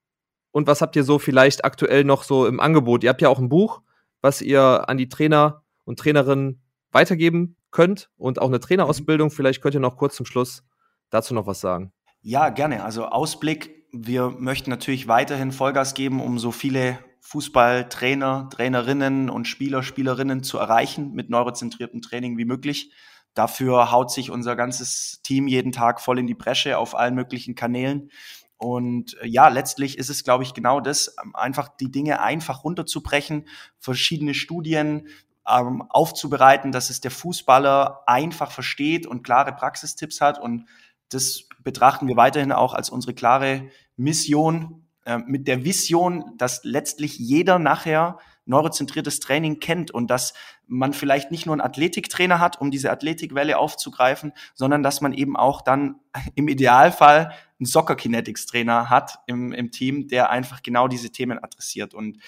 [0.50, 3.04] Und was habt ihr so vielleicht aktuell noch so im Angebot?
[3.04, 3.82] Ihr habt ja auch ein Buch,
[4.20, 6.62] was ihr an die Trainer und Trainerinnen
[6.92, 9.30] weitergeben könnt und auch eine Trainerausbildung.
[9.30, 10.64] Vielleicht könnt ihr noch kurz zum Schluss
[11.10, 11.92] dazu noch was sagen.
[12.22, 12.82] Ja, gerne.
[12.82, 19.82] Also Ausblick wir möchten natürlich weiterhin Vollgas geben, um so viele Fußballtrainer, Trainerinnen und Spieler,
[19.82, 22.92] Spielerinnen zu erreichen mit neurozentriertem Training wie möglich.
[23.34, 27.54] Dafür haut sich unser ganzes Team jeden Tag voll in die Bresche auf allen möglichen
[27.54, 28.10] Kanälen.
[28.58, 32.64] Und äh, ja, letztlich ist es, glaube ich, genau das, ähm, einfach die Dinge einfach
[32.64, 33.46] runterzubrechen,
[33.78, 35.08] verschiedene Studien
[35.46, 40.38] ähm, aufzubereiten, dass es der Fußballer einfach versteht und klare Praxistipps hat.
[40.40, 40.66] Und
[41.10, 47.18] das betrachten wir weiterhin auch als unsere klare Mission äh, mit der Vision, dass letztlich
[47.18, 50.32] jeder nachher neurozentriertes Training kennt und dass
[50.68, 55.36] man vielleicht nicht nur einen Athletiktrainer hat, um diese Athletikwelle aufzugreifen, sondern dass man eben
[55.36, 55.96] auch dann
[56.36, 61.42] im Idealfall einen Soccer Kinetics Trainer hat im, im Team, der einfach genau diese Themen
[61.42, 61.92] adressiert.
[61.94, 62.18] Und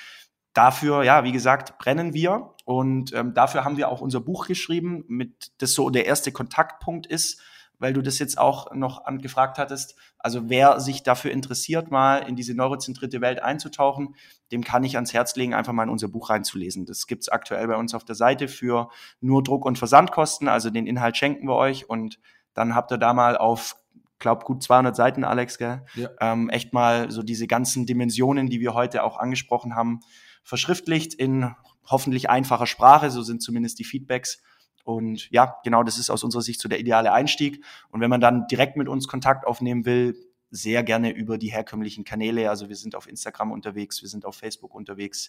[0.58, 2.54] Dafür, ja, wie gesagt, brennen wir.
[2.64, 7.06] Und ähm, dafür haben wir auch unser Buch geschrieben, mit das so der erste Kontaktpunkt
[7.06, 7.40] ist
[7.78, 9.96] weil du das jetzt auch noch angefragt hattest.
[10.18, 14.14] Also wer sich dafür interessiert, mal in diese neurozentrierte Welt einzutauchen,
[14.52, 16.86] dem kann ich ans Herz legen, einfach mal in unser Buch reinzulesen.
[16.86, 20.48] Das gibt's aktuell bei uns auf der Seite für nur Druck- und Versandkosten.
[20.48, 22.18] Also den Inhalt schenken wir euch und
[22.54, 23.76] dann habt ihr da mal auf
[24.18, 25.84] glaub gut 200 Seiten, Alex, gell?
[25.94, 26.10] Ja.
[26.20, 30.00] Ähm, echt mal so diese ganzen Dimensionen, die wir heute auch angesprochen haben,
[30.42, 31.54] verschriftlicht in
[31.86, 33.10] hoffentlich einfacher Sprache.
[33.10, 34.42] So sind zumindest die Feedbacks.
[34.88, 37.62] Und ja, genau, das ist aus unserer Sicht so der ideale Einstieg.
[37.90, 40.16] Und wenn man dann direkt mit uns Kontakt aufnehmen will,
[40.50, 42.48] sehr gerne über die herkömmlichen Kanäle.
[42.48, 45.28] Also wir sind auf Instagram unterwegs, wir sind auf Facebook unterwegs,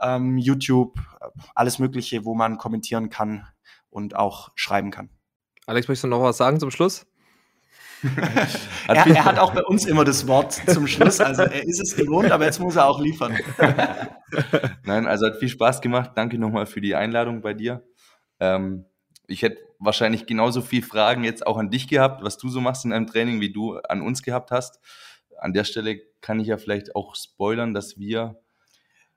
[0.00, 0.98] ähm, YouTube,
[1.54, 3.46] alles Mögliche, wo man kommentieren kann
[3.88, 5.10] und auch schreiben kann.
[5.66, 7.06] Alex, möchtest du noch was sagen zum Schluss?
[8.88, 11.20] er, er, hat auch bei uns immer das Wort zum Schluss.
[11.20, 13.38] Also er ist es gewohnt, aber jetzt muss er auch liefern.
[14.84, 16.10] Nein, also hat viel Spaß gemacht.
[16.16, 17.84] Danke nochmal für die Einladung bei dir.
[18.40, 18.84] Ähm,
[19.26, 22.84] ich hätte wahrscheinlich genauso viel Fragen jetzt auch an dich gehabt, was du so machst
[22.84, 24.80] in einem Training, wie du an uns gehabt hast.
[25.38, 28.40] An der Stelle kann ich ja vielleicht auch spoilern, dass wir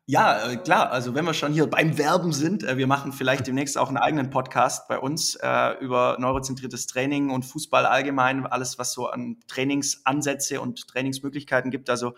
[0.06, 0.92] Ja, äh, klar.
[0.92, 3.98] Also wenn wir schon hier beim Werben sind, äh, wir machen vielleicht demnächst auch einen
[3.98, 9.38] eigenen Podcast bei uns äh, über neurozentriertes Training und Fußball allgemein, alles was so an
[9.48, 11.90] Trainingsansätze und Trainingsmöglichkeiten gibt.
[11.90, 12.14] Also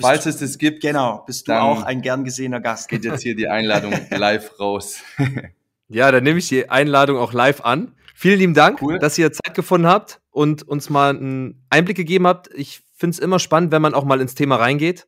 [0.00, 2.88] Falls du, es das gibt, genau, bist du auch ein gern gesehener Gast.
[2.88, 5.00] Geht jetzt hier die Einladung live raus.
[5.88, 7.94] ja, dann nehme ich die Einladung auch live an.
[8.14, 8.98] Vielen lieben Dank, cool.
[8.98, 12.48] dass ihr Zeit gefunden habt und uns mal einen Einblick gegeben habt.
[12.54, 15.06] Ich finde es immer spannend, wenn man auch mal ins Thema reingeht.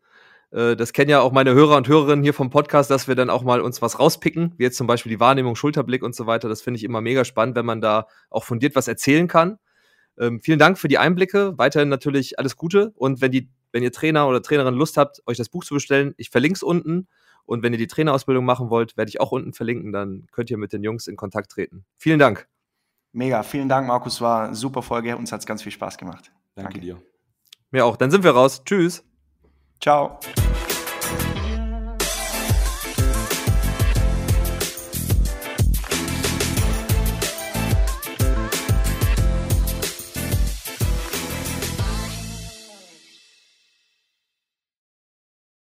[0.51, 3.31] Äh, das kennen ja auch meine Hörer und Hörerinnen hier vom Podcast, dass wir dann
[3.31, 6.49] auch mal uns was rauspicken, wie jetzt zum Beispiel die Wahrnehmung, Schulterblick und so weiter.
[6.49, 9.59] Das finde ich immer mega spannend, wenn man da auch fundiert was erzählen kann.
[10.19, 11.57] Ähm, vielen Dank für die Einblicke.
[11.57, 12.93] Weiterhin natürlich alles Gute.
[12.97, 16.15] Und wenn, die, wenn ihr Trainer oder Trainerin Lust habt, euch das Buch zu bestellen,
[16.17, 17.09] ich verlinke es unten.
[17.49, 19.91] Und wenn ihr die Trainerausbildung machen wollt, werde ich auch unten verlinken.
[19.91, 21.87] Dann könnt ihr mit den Jungs in Kontakt treten.
[21.97, 22.47] Vielen Dank.
[23.13, 24.21] Mega, vielen Dank, Markus.
[24.21, 25.17] War eine super Folge.
[25.17, 26.31] Uns hat es ganz viel Spaß gemacht.
[26.55, 27.03] Danke, Danke dir.
[27.71, 27.97] Mir auch.
[27.97, 28.63] Dann sind wir raus.
[28.65, 29.03] Tschüss.
[29.81, 30.21] Ciao.